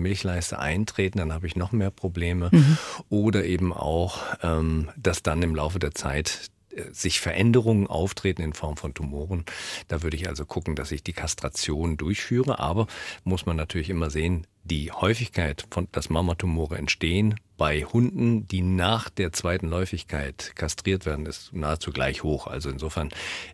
Milchleiste 0.46 0.58
eintreten, 0.58 1.18
dann 1.18 1.32
habe 1.32 1.46
ich 1.46 1.56
noch 1.56 1.72
mehr 1.72 1.90
Probleme. 1.90 2.50
Mhm. 2.52 2.78
Oder 3.08 3.44
eben 3.44 3.72
auch, 3.72 4.22
ähm, 4.42 4.90
dass 4.96 5.22
dann 5.22 5.42
im 5.42 5.54
Laufe 5.54 5.78
der 5.78 5.94
Zeit 5.94 6.50
sich 6.92 7.20
Veränderungen 7.20 7.86
auftreten 7.86 8.42
in 8.42 8.52
Form 8.52 8.76
von 8.76 8.94
Tumoren. 8.94 9.44
Da 9.88 10.02
würde 10.02 10.16
ich 10.16 10.28
also 10.28 10.44
gucken, 10.44 10.76
dass 10.76 10.92
ich 10.92 11.02
die 11.02 11.12
Kastration 11.12 11.96
durchführe. 11.96 12.58
Aber 12.58 12.86
muss 13.24 13.46
man 13.46 13.56
natürlich 13.56 13.90
immer 13.90 14.10
sehen, 14.10 14.46
die 14.64 14.90
Häufigkeit 14.90 15.66
von, 15.70 15.88
dass 15.92 16.10
Mammatumore 16.10 16.76
entstehen 16.76 17.36
bei 17.56 17.84
Hunden, 17.84 18.46
die 18.48 18.60
nach 18.60 19.08
der 19.08 19.32
zweiten 19.32 19.68
Läufigkeit 19.68 20.52
kastriert 20.56 21.06
werden, 21.06 21.24
ist 21.24 21.52
nahezu 21.54 21.92
gleich 21.92 22.22
hoch. 22.22 22.46
Also 22.46 22.68
insofern, 22.68 23.08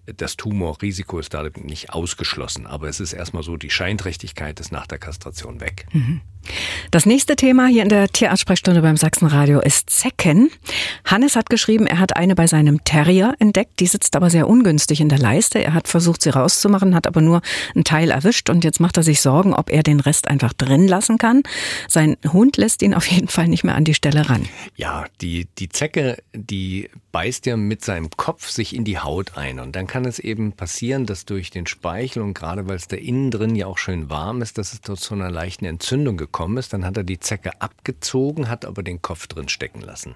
das 0.06 0.37
Tumorrisiko 0.37 1.18
ist 1.18 1.34
da 1.34 1.49
nicht 1.56 1.90
ausgeschlossen. 1.90 2.66
Aber 2.66 2.88
es 2.88 2.99
ist 2.99 3.12
erstmal 3.12 3.42
so, 3.42 3.56
die 3.56 3.70
Scheinträchtigkeit 3.70 4.58
ist 4.58 4.72
nach 4.72 4.87
der 4.87 4.99
Kastration 4.99 5.61
weg. 5.61 5.87
Mhm. 5.92 6.22
Das 6.90 7.06
nächste 7.06 7.37
Thema 7.37 7.66
hier 7.66 7.82
in 7.82 7.88
der 7.88 8.08
Tierarztsprechstunde 8.08 8.82
beim 8.82 8.96
Sachsenradio 8.96 9.61
ist 9.61 9.90
Zecken. 9.90 10.50
Hannes 11.04 11.37
hat 11.37 11.49
geschrieben, 11.49 11.87
er 11.87 11.99
hat 11.99 12.16
eine 12.16 12.34
bei 12.34 12.46
seinem 12.46 12.84
Terrier 12.84 13.34
entdeckt. 13.38 13.80
Die 13.80 13.87
sitzt 13.87 14.16
aber 14.16 14.30
sehr 14.30 14.49
ungünstig 14.49 15.00
in 15.00 15.08
der 15.08 15.18
Leiste. 15.18 15.62
Er 15.62 15.75
hat 15.75 15.88
versucht, 15.88 16.22
sie 16.22 16.30
rauszumachen, 16.30 16.94
hat 16.94 17.06
aber 17.06 17.20
nur 17.20 17.42
einen 17.75 17.84
Teil 17.84 18.11
erwischt 18.11 18.50
und 18.50 18.64
jetzt 18.64 18.80
macht 18.80 18.96
er 18.96 19.02
sich 19.02 19.20
Sorgen, 19.20 19.54
ob 19.54 19.70
er 19.70 19.82
den 19.82 20.00
Rest 20.00 20.28
einfach 20.28 20.52
drin 20.52 20.88
lassen 20.88 21.18
kann. 21.18 21.42
Sein 21.88 22.16
Hund 22.32 22.56
lässt 22.56 22.82
ihn 22.82 22.94
auf 22.94 23.06
jeden 23.06 23.28
Fall 23.28 23.49
nicht 23.49 23.64
mehr 23.64 23.75
an 23.75 23.84
die 23.84 23.94
Stelle 23.94 24.28
ran. 24.28 24.49
Ja, 24.76 25.04
die, 25.20 25.49
die 25.58 25.68
Zecke, 25.68 26.18
die 26.34 26.90
beißt 27.12 27.47
ja 27.47 27.57
mit 27.57 27.85
seinem 27.85 28.11
Kopf 28.11 28.49
sich 28.49 28.75
in 28.75 28.85
die 28.85 28.99
Haut 28.99 29.37
ein. 29.37 29.61
Und 29.61 29.76
dann 29.76 29.87
kann 29.87 30.04
es 30.04 30.19
eben 30.19 30.52
passieren, 30.52 31.07
dass 31.07 31.26
durch 31.26 31.50
den 31.50 31.66
Speichel 31.66 32.23
und 32.23 32.35
gerade 32.35 32.66
weil 32.66 32.76
es 32.76 32.88
da 32.88 32.97
innen 32.97 33.31
drin 33.31 33.54
ja 33.54 33.66
auch 33.66 33.78
schön 33.78 34.11
warm 34.11 34.42
ist, 34.42 34.59
dass 34.59 34.73
es 34.73 34.81
dort 34.81 34.99
zu 34.99 35.14
einer 35.14 35.31
leichten 35.31 35.66
Entzündung 35.66 36.16
gekommen 36.16 36.57
ist. 36.57 36.73
Dann 36.73 36.85
hat 36.85 36.97
er 36.97 37.04
die 37.04 37.21
Zecke 37.21 37.61
abgezogen, 37.61 38.49
hat 38.49 38.64
aber 38.64 38.83
den 38.83 39.02
Kopf 39.02 39.26
drin 39.26 39.49
stecken 39.49 39.83
lassen. 39.83 40.14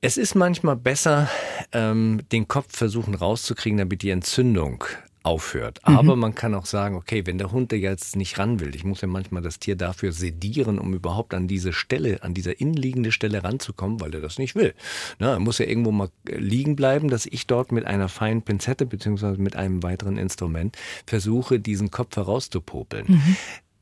Es 0.00 0.16
ist 0.16 0.36
manchmal 0.36 0.76
besser, 0.76 1.28
ähm, 1.72 2.20
den 2.30 2.46
Kopf 2.46 2.76
versuchen 2.76 3.16
rauszukriegen, 3.16 3.78
damit 3.78 4.02
die 4.02 4.10
Entzündung 4.10 4.84
aufhört. 5.22 5.80
Mhm. 5.86 5.96
Aber 5.96 6.16
man 6.16 6.34
kann 6.34 6.54
auch 6.54 6.66
sagen, 6.66 6.96
okay, 6.96 7.26
wenn 7.26 7.38
der 7.38 7.52
Hund 7.52 7.72
jetzt 7.72 8.16
nicht 8.16 8.38
ran 8.38 8.60
will, 8.60 8.74
ich 8.74 8.84
muss 8.84 9.00
ja 9.00 9.08
manchmal 9.08 9.42
das 9.42 9.58
Tier 9.58 9.76
dafür 9.76 10.12
sedieren, 10.12 10.78
um 10.78 10.94
überhaupt 10.94 11.34
an 11.34 11.48
diese 11.48 11.72
Stelle, 11.72 12.22
an 12.22 12.34
dieser 12.34 12.60
innenliegende 12.60 13.12
Stelle 13.12 13.44
ranzukommen, 13.44 14.00
weil 14.00 14.14
er 14.14 14.20
das 14.20 14.38
nicht 14.38 14.54
will. 14.54 14.74
Na, 15.18 15.32
er 15.32 15.40
muss 15.40 15.58
ja 15.58 15.66
irgendwo 15.66 15.90
mal 15.90 16.10
liegen 16.24 16.76
bleiben, 16.76 17.08
dass 17.08 17.26
ich 17.26 17.46
dort 17.46 17.72
mit 17.72 17.86
einer 17.86 18.08
feinen 18.08 18.42
Pinzette 18.42 18.86
beziehungsweise 18.86 19.40
mit 19.40 19.56
einem 19.56 19.82
weiteren 19.82 20.16
Instrument 20.16 20.76
versuche, 21.06 21.60
diesen 21.60 21.90
Kopf 21.90 22.16
herauszupopeln. 22.16 23.06
Mhm 23.08 23.36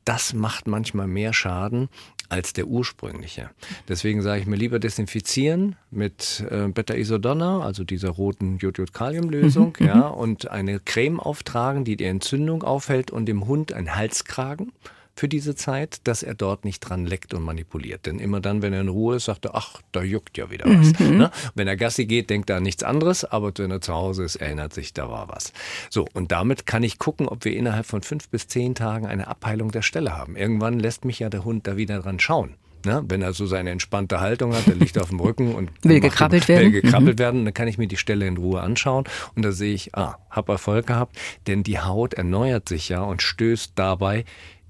das 0.07 0.33
macht 0.33 0.67
manchmal 0.67 1.05
mehr 1.05 1.33
Schaden 1.33 1.89
als 2.29 2.53
der 2.53 2.67
ursprüngliche. 2.67 3.49
Deswegen 3.87 4.21
sage 4.21 4.41
ich 4.41 4.47
mir 4.47 4.55
lieber 4.55 4.79
desinfizieren 4.79 5.75
mit 5.91 6.43
äh, 6.49 6.67
Beta-Isodonna, 6.67 7.61
also 7.61 7.83
dieser 7.83 8.09
roten 8.09 8.57
Jod-Jod-Kalium-Lösung, 8.57 9.75
mhm, 9.79 9.85
ja, 9.85 10.09
mhm. 10.09 10.17
und 10.17 10.51
eine 10.51 10.79
Creme 10.79 11.19
auftragen, 11.19 11.85
die 11.85 11.95
die 11.95 12.05
Entzündung 12.05 12.63
aufhält 12.63 13.11
und 13.11 13.25
dem 13.25 13.47
Hund 13.47 13.73
einen 13.73 13.95
Halskragen 13.95 14.71
für 15.17 15.27
diese 15.27 15.55
Zeit, 15.55 15.99
dass 16.03 16.21
er 16.21 16.35
dort 16.35 16.63
nicht 16.63 16.79
dran 16.81 17.05
leckt 17.05 17.33
und 17.33 17.43
manipuliert. 17.43 18.05
Denn 18.05 18.19
immer 18.19 18.39
dann, 18.39 18.61
wenn 18.61 18.71
er 18.71 18.81
in 18.81 18.87
Ruhe 18.87 19.15
ist, 19.15 19.25
sagt 19.25 19.45
er, 19.45 19.55
ach, 19.55 19.81
da 19.91 20.03
juckt 20.03 20.37
ja 20.37 20.51
wieder 20.51 20.65
was. 20.65 20.97
Mhm. 20.99 21.17
Ne? 21.17 21.31
Wenn 21.55 21.67
er 21.67 21.75
Gassi 21.75 22.05
geht, 22.05 22.29
denkt 22.29 22.49
er 22.49 22.57
an 22.57 22.63
nichts 22.63 22.83
anderes, 22.83 23.25
aber 23.25 23.51
wenn 23.57 23.71
er 23.71 23.81
zu 23.81 23.93
Hause 23.93 24.23
ist, 24.23 24.35
erinnert 24.35 24.73
sich, 24.73 24.93
da 24.93 25.09
war 25.09 25.27
was. 25.29 25.53
So, 25.89 26.05
und 26.13 26.31
damit 26.31 26.65
kann 26.67 26.83
ich 26.83 26.99
gucken, 26.99 27.27
ob 27.27 27.45
wir 27.45 27.55
innerhalb 27.55 27.87
von 27.87 28.03
fünf 28.03 28.29
bis 28.29 28.47
zehn 28.47 28.75
Tagen 28.75 29.07
eine 29.07 29.27
Abheilung 29.27 29.71
der 29.71 29.81
Stelle 29.81 30.15
haben. 30.15 30.35
Irgendwann 30.35 30.79
lässt 30.79 31.03
mich 31.03 31.19
ja 31.19 31.29
der 31.29 31.43
Hund 31.43 31.65
da 31.65 31.77
wieder 31.77 31.99
dran 31.99 32.19
schauen. 32.19 32.55
Ne? 32.85 33.03
Wenn 33.07 33.21
er 33.21 33.33
so 33.33 33.45
seine 33.47 33.71
entspannte 33.71 34.19
Haltung 34.19 34.55
hat, 34.55 34.67
er 34.67 34.75
liegt 34.75 34.99
auf 34.99 35.09
dem 35.09 35.19
Rücken 35.19 35.55
und 35.55 35.71
will 35.83 35.99
gekrabbelt 35.99 36.47
werden. 36.47 36.71
Will 36.71 36.81
gekrabbelt 36.81 37.17
mhm. 37.17 37.21
werden, 37.21 37.45
dann 37.45 37.53
kann 37.53 37.67
ich 37.67 37.77
mir 37.77 37.87
die 37.87 37.97
Stelle 37.97 38.27
in 38.27 38.37
Ruhe 38.37 38.61
anschauen 38.61 39.05
und 39.35 39.43
da 39.43 39.51
sehe 39.51 39.73
ich, 39.73 39.95
ah, 39.95 40.17
hab 40.29 40.47
Erfolg 40.49 40.87
gehabt, 40.87 41.17
denn 41.47 41.63
die 41.63 41.79
Haut 41.79 42.13
erneuert 42.13 42.69
sich 42.69 42.89
ja 42.89 43.01
und 43.01 43.21
stößt 43.21 43.73
dabei 43.75 44.25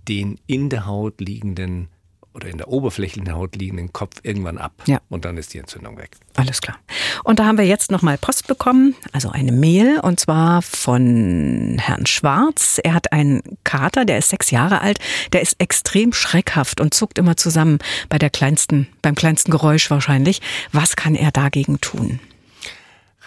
den 0.08 0.40
in 0.48 0.70
der 0.70 0.86
Haut 0.86 1.20
liegenden 1.22 1.90
oder 2.38 2.50
in 2.50 2.60
der 2.60 2.68
oberflächlichen 2.68 3.34
Haut 3.34 3.56
liegenden 3.56 3.92
Kopf 3.92 4.20
irgendwann 4.22 4.60
ab. 4.60 4.84
Ja. 4.86 5.02
Und 5.10 5.26
dann 5.26 5.38
ist 5.38 5.56
die 5.56 5.58
Entzündung 5.58 5.98
weg. 5.98 6.12
Alles 6.36 6.62
klar. 6.62 6.78
Und 7.24 7.40
da 7.40 7.46
haben 7.46 7.58
wir 7.58 7.66
jetzt 7.66 7.90
nochmal 7.90 8.20
Post 8.20 8.46
bekommen, 8.46 8.96
also 9.12 9.32
eine 9.32 9.52
Mail, 9.52 10.00
und 10.00 10.20
zwar 10.20 10.62
von 10.62 11.78
Herrn 11.80 12.06
Schwarz. 12.06 12.80
Er 12.84 12.94
hat 12.94 13.12
einen 13.12 13.42
Kater, 13.64 14.06
der 14.06 14.20
ist 14.20 14.30
sechs 14.30 14.52
Jahre 14.52 14.82
alt, 14.82 15.00
der 15.34 15.42
ist 15.42 15.56
extrem 15.60 16.14
schreckhaft 16.14 16.80
und 16.80 16.94
zuckt 16.94 17.18
immer 17.18 17.38
zusammen 17.38 17.80
bei 18.08 18.20
der 18.20 18.30
kleinsten, 18.30 18.88
beim 19.02 19.16
kleinsten 19.16 19.50
Geräusch 19.50 19.90
wahrscheinlich. 19.90 20.42
Was 20.72 20.96
kann 20.96 21.16
er 21.16 21.32
dagegen 21.32 21.82
tun? 21.82 22.20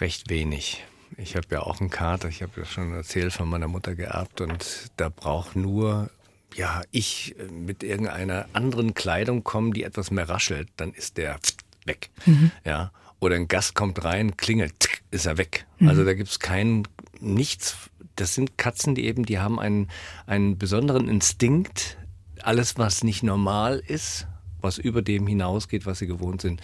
Recht 0.01 0.31
wenig. 0.31 0.85
Ich 1.17 1.35
habe 1.35 1.47
ja 1.51 1.63
auch 1.63 1.81
einen 1.81 1.91
Kater, 1.91 2.29
ich 2.29 2.43
habe 2.43 2.53
ja 2.61 2.65
schon 2.65 2.95
erzählt 2.95 3.33
von 3.33 3.49
meiner 3.49 3.67
Mutter 3.67 3.97
geerbt 3.97 4.41
und 4.41 4.91
da 4.97 5.09
braucht 5.09 5.57
nur 5.57 6.11
ja, 6.55 6.83
ich 6.91 7.35
äh, 7.39 7.45
mit 7.51 7.83
irgendeiner 7.83 8.47
anderen 8.53 8.95
Kleidung 8.95 9.45
komme, 9.45 9.73
die 9.73 9.85
etwas 9.85 10.11
mehr 10.11 10.29
raschelt, 10.29 10.69
dann 10.77 10.93
ist 10.93 11.17
der 11.17 11.39
weg. 11.85 12.11
Mhm. 12.27 12.51
Ja. 12.65 12.93
Oder 13.19 13.37
ein 13.37 13.49
Gast 13.49 13.75
kommt 13.75 14.03
rein, 14.05 14.37
klingelt, 14.37 14.89
ist 15.11 15.27
er 15.27 15.37
weg. 15.37 15.67
Mhm. 15.79 15.89
Also 15.89 16.05
da 16.05 16.15
gibt 16.15 16.31
es 16.31 16.39
kein 16.39 16.89
nichts. 17.21 17.77
Das 18.17 18.35
sind 18.35 18.57
Katzen, 18.57 18.95
die 18.95 19.05
eben, 19.05 19.25
die 19.25 19.39
haben 19.39 19.61
einen, 19.61 19.89
einen 20.27 20.59
besonderen 20.59 21.09
Instinkt. 21.09 21.99
Alles, 22.43 22.79
was 22.79 23.05
nicht 23.05 23.23
normal 23.23 23.83
ist, 23.87 24.27
was 24.61 24.79
über 24.79 25.03
dem 25.03 25.27
hinausgeht, 25.27 25.85
was 25.85 25.99
sie 25.99 26.07
gewohnt 26.07 26.41
sind, 26.41 26.63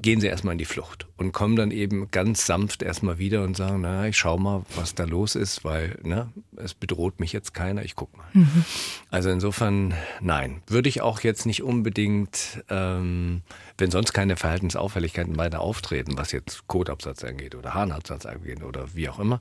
gehen 0.00 0.20
sie 0.20 0.28
erstmal 0.28 0.52
in 0.52 0.58
die 0.58 0.64
Flucht 0.64 1.06
und 1.16 1.32
kommen 1.32 1.56
dann 1.56 1.70
eben 1.70 2.10
ganz 2.10 2.46
sanft 2.46 2.82
erstmal 2.82 3.18
wieder 3.18 3.42
und 3.42 3.56
sagen, 3.56 3.80
na, 3.80 4.06
ich 4.06 4.16
schau 4.16 4.38
mal, 4.38 4.64
was 4.76 4.94
da 4.94 5.04
los 5.04 5.34
ist, 5.34 5.64
weil 5.64 5.98
ne, 6.02 6.30
es 6.56 6.74
bedroht 6.74 7.18
mich 7.18 7.32
jetzt 7.32 7.52
keiner, 7.52 7.84
ich 7.84 7.96
guck 7.96 8.16
mal. 8.16 8.26
Mhm. 8.32 8.64
Also 9.10 9.30
insofern, 9.30 9.94
nein, 10.20 10.62
würde 10.68 10.88
ich 10.88 11.00
auch 11.00 11.20
jetzt 11.20 11.46
nicht 11.46 11.62
unbedingt, 11.62 12.62
ähm, 12.68 13.42
wenn 13.76 13.90
sonst 13.90 14.12
keine 14.12 14.36
Verhaltensauffälligkeiten 14.36 15.36
weiter 15.36 15.60
auftreten, 15.60 16.16
was 16.16 16.32
jetzt 16.32 16.68
Kotabsatz 16.68 17.24
angeht 17.24 17.54
oder 17.54 17.74
Harnabsatz 17.74 18.24
angeht 18.26 18.62
oder 18.62 18.94
wie 18.94 19.08
auch 19.08 19.18
immer, 19.18 19.40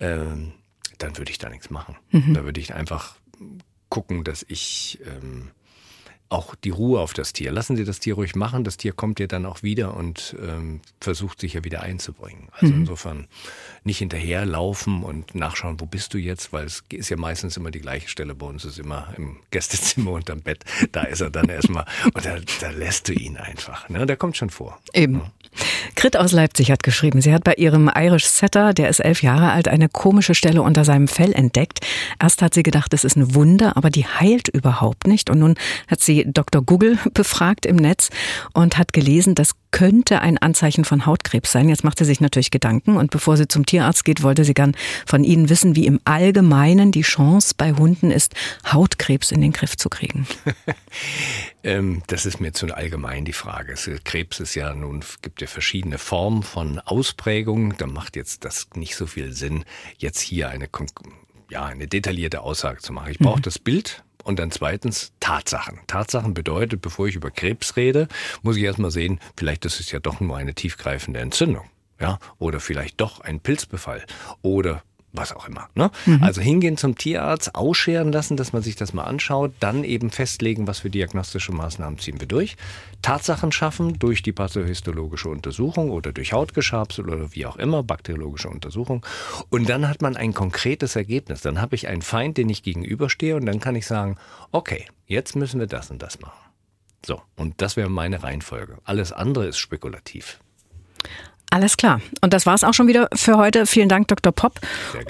ähm, 0.00 0.52
dann 0.98 1.16
würde 1.16 1.30
ich 1.30 1.38
da 1.38 1.48
nichts 1.48 1.70
machen. 1.70 1.96
Mhm. 2.10 2.34
Da 2.34 2.44
würde 2.44 2.60
ich 2.60 2.74
einfach 2.74 3.16
gucken, 3.88 4.24
dass 4.24 4.44
ich 4.48 4.98
ähm, 5.04 5.50
auch 6.32 6.54
die 6.54 6.70
Ruhe 6.70 7.00
auf 7.00 7.12
das 7.12 7.32
Tier. 7.32 7.52
Lassen 7.52 7.76
Sie 7.76 7.84
das 7.84 8.00
Tier 8.00 8.14
ruhig 8.14 8.34
machen. 8.34 8.64
Das 8.64 8.76
Tier 8.76 8.92
kommt 8.92 9.20
ja 9.20 9.26
dann 9.26 9.46
auch 9.46 9.62
wieder 9.62 9.96
und 9.96 10.36
ähm, 10.42 10.80
versucht 11.00 11.40
sich 11.40 11.54
ja 11.54 11.64
wieder 11.64 11.82
einzubringen. 11.82 12.48
Also 12.52 12.72
mhm. 12.72 12.80
insofern 12.80 13.28
nicht 13.84 13.98
hinterherlaufen 13.98 15.02
und 15.02 15.34
nachschauen, 15.34 15.80
wo 15.80 15.86
bist 15.86 16.14
du 16.14 16.18
jetzt, 16.18 16.52
weil 16.52 16.64
es 16.64 16.84
ist 16.90 17.08
ja 17.10 17.16
meistens 17.16 17.56
immer 17.56 17.70
die 17.70 17.80
gleiche 17.80 18.08
Stelle 18.08 18.34
bei 18.34 18.46
uns, 18.46 18.64
ist 18.64 18.78
immer 18.78 19.08
im 19.16 19.36
Gästezimmer 19.50 20.10
unterm 20.12 20.40
Bett. 20.40 20.64
Da 20.92 21.02
ist 21.02 21.20
er 21.20 21.30
dann 21.30 21.48
erstmal 21.48 21.84
und 22.14 22.24
da, 22.24 22.38
da 22.60 22.70
lässt 22.70 23.08
du 23.08 23.12
ihn 23.12 23.36
einfach. 23.36 23.88
Ne? 23.88 24.06
Der 24.06 24.16
kommt 24.16 24.36
schon 24.36 24.50
vor. 24.50 24.80
Eben. 24.94 25.16
Ja. 25.16 25.32
Grit 25.96 26.16
aus 26.16 26.32
Leipzig 26.32 26.70
hat 26.70 26.82
geschrieben, 26.82 27.20
sie 27.20 27.34
hat 27.34 27.44
bei 27.44 27.54
ihrem 27.54 27.90
Irish 27.94 28.24
Setter, 28.24 28.72
der 28.72 28.88
ist 28.88 29.00
elf 29.00 29.22
Jahre 29.22 29.52
alt, 29.52 29.68
eine 29.68 29.88
komische 29.88 30.34
Stelle 30.34 30.62
unter 30.62 30.84
seinem 30.84 31.08
Fell 31.08 31.32
entdeckt. 31.32 31.80
Erst 32.18 32.40
hat 32.40 32.54
sie 32.54 32.62
gedacht, 32.62 32.94
es 32.94 33.04
ist 33.04 33.16
eine 33.16 33.34
Wunde, 33.34 33.76
aber 33.76 33.90
die 33.90 34.06
heilt 34.06 34.48
überhaupt 34.48 35.06
nicht. 35.06 35.28
Und 35.28 35.40
nun 35.40 35.56
hat 35.88 36.00
sie 36.00 36.21
Dr. 36.26 36.62
Google 36.62 36.98
befragt 37.14 37.66
im 37.66 37.76
Netz 37.76 38.10
und 38.52 38.78
hat 38.78 38.92
gelesen, 38.92 39.34
das 39.34 39.52
könnte 39.72 40.20
ein 40.20 40.38
Anzeichen 40.38 40.84
von 40.84 41.06
Hautkrebs 41.06 41.50
sein. 41.50 41.68
Jetzt 41.68 41.82
macht 41.82 41.98
sie 41.98 42.04
sich 42.04 42.20
natürlich 42.20 42.50
Gedanken 42.50 42.96
und 42.96 43.10
bevor 43.10 43.36
sie 43.36 43.48
zum 43.48 43.66
Tierarzt 43.66 44.04
geht, 44.04 44.22
wollte 44.22 44.44
sie 44.44 44.54
gern 44.54 44.76
von 45.06 45.24
Ihnen 45.24 45.48
wissen, 45.48 45.74
wie 45.74 45.86
im 45.86 45.98
Allgemeinen 46.04 46.92
die 46.92 47.02
Chance 47.02 47.54
bei 47.56 47.72
Hunden 47.72 48.10
ist, 48.10 48.34
Hautkrebs 48.70 49.32
in 49.32 49.40
den 49.40 49.52
Griff 49.52 49.76
zu 49.76 49.88
kriegen. 49.88 50.26
ähm, 51.64 52.02
das 52.06 52.26
ist 52.26 52.40
mir 52.40 52.52
zu 52.52 52.66
allgemein 52.72 53.24
die 53.24 53.32
Frage. 53.32 53.74
Krebs 54.04 54.40
ist 54.40 54.54
ja 54.54 54.74
nun, 54.74 55.04
gibt 55.22 55.40
ja 55.40 55.46
verschiedene 55.46 55.98
Formen 55.98 56.42
von 56.42 56.78
Ausprägung. 56.78 57.76
Da 57.78 57.86
macht 57.86 58.16
jetzt 58.16 58.44
das 58.44 58.68
nicht 58.74 58.94
so 58.94 59.06
viel 59.06 59.32
Sinn, 59.32 59.64
jetzt 59.98 60.20
hier 60.20 60.50
eine, 60.50 60.68
ja, 61.50 61.64
eine 61.64 61.88
detaillierte 61.88 62.42
Aussage 62.42 62.80
zu 62.80 62.92
machen. 62.92 63.10
Ich 63.10 63.18
brauche 63.18 63.38
mhm. 63.38 63.42
das 63.42 63.58
Bild 63.58 64.04
und 64.22 64.38
dann 64.38 64.50
zweitens 64.50 65.12
Tatsachen. 65.20 65.80
Tatsachen 65.86 66.34
bedeutet, 66.34 66.80
bevor 66.80 67.06
ich 67.06 67.14
über 67.14 67.30
Krebs 67.30 67.76
rede, 67.76 68.08
muss 68.42 68.56
ich 68.56 68.62
erstmal 68.62 68.90
sehen, 68.90 69.20
vielleicht 69.36 69.64
ist 69.64 69.80
es 69.80 69.90
ja 69.90 70.00
doch 70.00 70.20
nur 70.20 70.36
eine 70.36 70.54
tiefgreifende 70.54 71.20
Entzündung. 71.20 71.64
Ja, 72.00 72.18
oder 72.38 72.58
vielleicht 72.58 73.00
doch 73.00 73.20
ein 73.20 73.38
Pilzbefall 73.38 74.04
oder 74.42 74.82
was 75.12 75.32
auch 75.32 75.46
immer. 75.46 75.68
Ne? 75.74 75.90
Mhm. 76.06 76.22
Also 76.22 76.40
hingehen 76.40 76.76
zum 76.76 76.96
Tierarzt, 76.96 77.54
ausscheren 77.54 78.12
lassen, 78.12 78.36
dass 78.36 78.52
man 78.52 78.62
sich 78.62 78.76
das 78.76 78.92
mal 78.92 79.04
anschaut, 79.04 79.52
dann 79.60 79.84
eben 79.84 80.10
festlegen, 80.10 80.66
was 80.66 80.80
für 80.80 80.90
diagnostische 80.90 81.52
Maßnahmen 81.52 81.98
ziehen 81.98 82.20
wir 82.20 82.28
durch. 82.28 82.56
Tatsachen 83.02 83.52
schaffen 83.52 83.98
durch 83.98 84.22
die 84.22 84.32
pathohistologische 84.32 85.28
Untersuchung 85.28 85.90
oder 85.90 86.12
durch 86.12 86.32
Hautgeschabsel 86.32 87.08
oder 87.08 87.32
wie 87.34 87.46
auch 87.46 87.56
immer, 87.56 87.82
bakteriologische 87.82 88.48
Untersuchung. 88.48 89.04
Und 89.50 89.68
dann 89.68 89.88
hat 89.88 90.02
man 90.02 90.16
ein 90.16 90.32
konkretes 90.32 90.96
Ergebnis. 90.96 91.42
Dann 91.42 91.60
habe 91.60 91.74
ich 91.74 91.88
einen 91.88 92.02
Feind, 92.02 92.38
den 92.38 92.48
ich 92.48 92.62
gegenüberstehe 92.62 93.36
und 93.36 93.46
dann 93.46 93.60
kann 93.60 93.76
ich 93.76 93.86
sagen, 93.86 94.16
okay, 94.50 94.86
jetzt 95.06 95.36
müssen 95.36 95.60
wir 95.60 95.66
das 95.66 95.90
und 95.90 96.00
das 96.00 96.20
machen. 96.20 96.38
So, 97.04 97.20
und 97.36 97.60
das 97.60 97.76
wäre 97.76 97.90
meine 97.90 98.22
Reihenfolge. 98.22 98.78
Alles 98.84 99.12
andere 99.12 99.46
ist 99.46 99.58
spekulativ. 99.58 100.38
Alles 101.52 101.76
klar. 101.76 102.00
Und 102.22 102.32
das 102.32 102.46
war's 102.46 102.64
auch 102.64 102.72
schon 102.72 102.88
wieder 102.88 103.08
für 103.14 103.36
heute. 103.36 103.66
Vielen 103.66 103.90
Dank, 103.90 104.08
Dr. 104.08 104.32
Popp. 104.32 104.58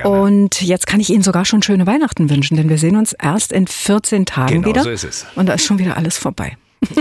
Und 0.03 0.61
jetzt 0.61 0.89
kann 0.89 0.99
ich 0.99 1.11
Ihnen 1.11 1.23
sogar 1.23 1.45
schon 1.45 1.63
schöne 1.63 1.87
Weihnachten 1.87 2.29
wünschen, 2.31 2.57
denn 2.57 2.69
wir 2.69 2.79
sehen 2.79 2.97
uns 2.97 3.13
erst 3.13 3.53
in 3.53 3.69
14 3.69 4.27
Tagen 4.27 4.63
genau, 4.63 4.67
wieder. 4.67 4.83
So 4.83 4.91
ist 4.91 5.05
es. 5.05 5.25
Und 5.37 5.47
da 5.47 5.53
ist 5.53 5.65
schon 5.65 5.79
wieder 5.79 5.97
alles 5.97 6.19
vorbei. 6.19 6.57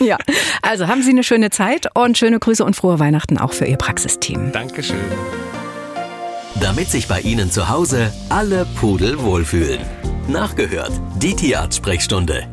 ja, 0.00 0.18
also 0.62 0.88
haben 0.88 1.00
Sie 1.00 1.10
eine 1.10 1.22
schöne 1.22 1.50
Zeit 1.50 1.86
und 1.94 2.18
schöne 2.18 2.40
Grüße 2.40 2.64
und 2.64 2.74
frohe 2.74 2.98
Weihnachten 2.98 3.38
auch 3.38 3.52
für 3.52 3.66
Ihr 3.66 3.76
Praxisteam. 3.76 4.50
Dankeschön. 4.50 4.96
Damit 6.60 6.90
sich 6.90 7.06
bei 7.06 7.20
Ihnen 7.20 7.52
zu 7.52 7.68
Hause 7.68 8.12
alle 8.30 8.66
Pudel 8.80 9.22
wohlfühlen. 9.22 9.78
Nachgehört, 10.26 10.92
die 11.20 11.36
Tierarzt-Sprechstunde 11.36 12.48